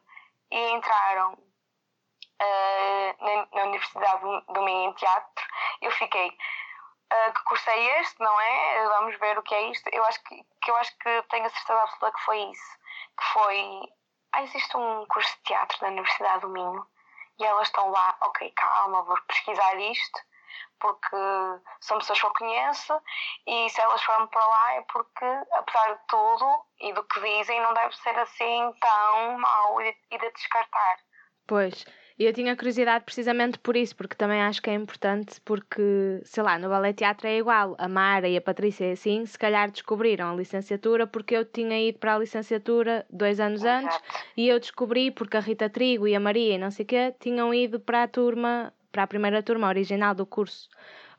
e 0.51 0.71
entraram 0.71 1.33
uh, 1.33 3.25
na, 3.25 3.47
na, 3.53 3.63
Universidade 3.63 4.21
do, 4.21 4.41
do 4.53 4.61
Minho 4.61 4.89
em 4.89 4.93
Teatro, 4.93 5.45
eu 5.81 5.91
fiquei. 5.91 6.37
Uh, 7.13 7.33
que 7.33 7.43
curso 7.43 7.69
é 7.69 8.01
este, 8.01 8.19
não 8.19 8.41
é? 8.41 8.87
Vamos 8.89 9.19
ver 9.19 9.37
o 9.37 9.43
que 9.43 9.53
é 9.53 9.69
isto. 9.69 9.87
Eu 9.93 10.03
acho 10.05 10.23
que, 10.23 10.43
que 10.61 10.71
eu 10.71 10.75
acho 10.77 10.97
que 10.97 11.21
tenho 11.29 11.45
a 11.45 11.49
certeza 11.49 11.81
absoluta 11.81 12.17
que 12.17 12.23
foi 12.23 12.39
isso. 12.39 12.79
Que 13.17 13.23
foi. 13.33 13.81
Ah, 14.31 14.41
existe 14.41 14.75
um 14.75 15.05
curso 15.05 15.35
de 15.37 15.43
teatro 15.43 15.77
na 15.81 15.89
Universidade 15.89 16.41
do 16.41 16.49
Minho 16.49 16.85
e 17.39 17.45
elas 17.45 17.67
estão 17.67 17.89
lá, 17.91 18.17
ok, 18.21 18.51
calma, 18.55 19.03
vou 19.03 19.17
pesquisar 19.27 19.75
isto 19.75 20.19
porque 20.79 21.15
são 21.79 21.97
pessoas 21.97 22.19
que 22.19 22.25
eu 22.25 22.33
conheço 22.33 23.01
e 23.47 23.69
se 23.69 23.79
elas 23.79 24.03
foram 24.03 24.27
para 24.27 24.45
lá 24.45 24.73
é 24.73 24.81
porque, 24.81 25.25
apesar 25.53 25.93
de 25.93 25.99
tudo 26.07 26.65
e 26.81 26.93
do 26.93 27.03
que 27.05 27.21
dizem, 27.21 27.61
não 27.61 27.73
deve 27.73 27.95
ser 27.97 28.17
assim 28.19 28.73
tão 28.81 29.37
mau 29.37 29.81
e 29.81 29.93
de 30.11 30.31
descartar. 30.31 30.99
Pois, 31.47 31.85
e 32.17 32.25
eu 32.25 32.33
tinha 32.33 32.55
curiosidade 32.55 33.03
precisamente 33.03 33.57
por 33.59 33.75
isso, 33.75 33.95
porque 33.95 34.15
também 34.15 34.41
acho 34.41 34.61
que 34.61 34.69
é 34.69 34.73
importante, 34.73 35.41
porque, 35.41 36.21
sei 36.23 36.43
lá, 36.43 36.57
no 36.59 36.69
ballet 36.69 36.93
teatro 36.93 37.27
é 37.27 37.37
igual. 37.37 37.75
A 37.77 37.87
Mara 37.87 38.27
e 38.27 38.37
a 38.37 38.41
Patrícia, 38.41 38.91
assim, 38.91 39.25
se 39.25 39.37
calhar 39.37 39.71
descobriram 39.71 40.31
a 40.31 40.35
licenciatura 40.35 41.07
porque 41.07 41.35
eu 41.35 41.45
tinha 41.45 41.79
ido 41.81 41.99
para 41.99 42.15
a 42.15 42.19
licenciatura 42.19 43.05
dois 43.09 43.39
anos 43.39 43.61
Exato. 43.61 43.85
antes 43.85 43.99
e 44.37 44.47
eu 44.47 44.59
descobri 44.59 45.11
porque 45.11 45.37
a 45.37 45.39
Rita 45.39 45.69
Trigo 45.69 46.07
e 46.07 46.15
a 46.15 46.19
Maria 46.19 46.55
e 46.55 46.57
não 46.57 46.71
sei 46.71 46.83
o 46.83 46.87
quê 46.87 47.13
tinham 47.19 47.53
ido 47.53 47.79
para 47.79 48.03
a 48.03 48.07
turma 48.07 48.73
para 48.91 49.03
a 49.03 49.07
primeira 49.07 49.41
turma 49.41 49.67
original 49.67 50.13
do 50.13 50.25
curso. 50.25 50.69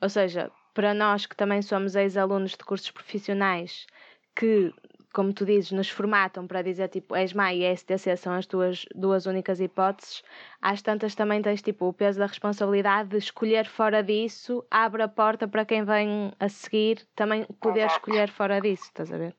Ou 0.01 0.09
seja, 0.09 0.51
para 0.73 0.95
nós 0.95 1.27
que 1.27 1.37
também 1.37 1.61
somos 1.61 1.97
ex-alunos 1.97 2.53
de 2.53 2.59
cursos 2.59 2.91
profissionais, 2.91 3.87
que, 4.35 4.73
como 5.15 5.33
tu 5.33 5.47
dizes, 5.47 5.71
nos 5.71 5.89
formatam 5.89 6.47
para 6.47 6.61
dizer 6.61 6.89
tipo 6.89 7.17
ESMA 7.17 7.55
e 7.55 7.65
STC 7.77 8.17
são 8.17 8.35
as 8.35 8.47
tuas 8.47 8.85
duas 8.95 9.27
únicas 9.27 9.61
hipóteses, 9.61 10.23
às 10.61 10.83
tantas 10.83 11.15
também 11.15 11.41
tens 11.41 11.62
tipo 11.62 11.87
o 11.87 11.93
peso 11.93 12.19
da 12.19 12.27
responsabilidade 12.27 13.11
de 13.11 13.19
escolher 13.19 13.65
fora 13.65 14.03
disso, 14.03 14.65
abre 14.69 15.03
a 15.03 15.09
porta 15.09 15.47
para 15.47 15.65
quem 15.65 15.85
vem 15.85 16.33
a 16.39 16.49
seguir 16.49 17.07
também 17.15 17.47
poder 17.61 17.87
escolher 17.87 18.29
fora 18.29 18.61
disso, 18.61 18.85
estás 18.85 19.12
a 19.12 19.17
ver? 19.17 19.37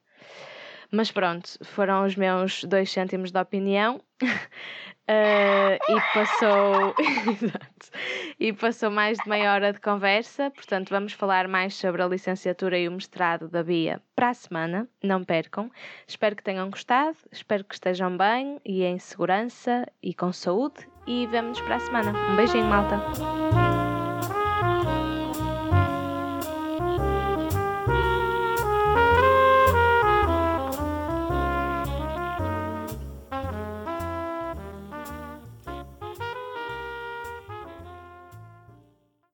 Mas 0.91 1.11
pronto, 1.11 1.49
foram 1.63 2.05
os 2.05 2.15
meus 2.15 2.63
dois 2.63 2.91
cêntimos 2.91 3.31
de 3.31 3.39
opinião. 3.39 4.01
Uh, 4.21 5.75
e 5.89 6.13
passou 6.13 6.95
e 8.39 8.53
passou 8.53 8.89
mais 8.89 9.17
de 9.17 9.29
meia 9.29 9.53
hora 9.53 9.73
de 9.73 9.79
conversa, 9.79 10.49
portanto 10.51 10.89
vamos 10.89 11.13
falar 11.13 11.47
mais 11.47 11.75
sobre 11.75 12.01
a 12.01 12.07
licenciatura 12.07 12.79
e 12.79 12.87
o 12.87 12.91
mestrado 12.91 13.49
da 13.49 13.61
Bia 13.61 14.01
para 14.15 14.29
a 14.29 14.33
semana, 14.33 14.87
não 15.03 15.23
percam. 15.23 15.69
Espero 16.07 16.35
que 16.35 16.43
tenham 16.43 16.69
gostado, 16.69 17.17
espero 17.31 17.63
que 17.63 17.75
estejam 17.75 18.15
bem 18.17 18.59
e 18.63 18.83
em 18.83 18.97
segurança 18.97 19.85
e 20.01 20.13
com 20.13 20.31
saúde 20.31 20.87
e 21.05 21.27
vemo-nos 21.27 21.61
para 21.61 21.75
a 21.75 21.79
semana. 21.79 22.13
Um 22.31 22.35
beijinho, 22.35 22.65
malta! 22.65 23.84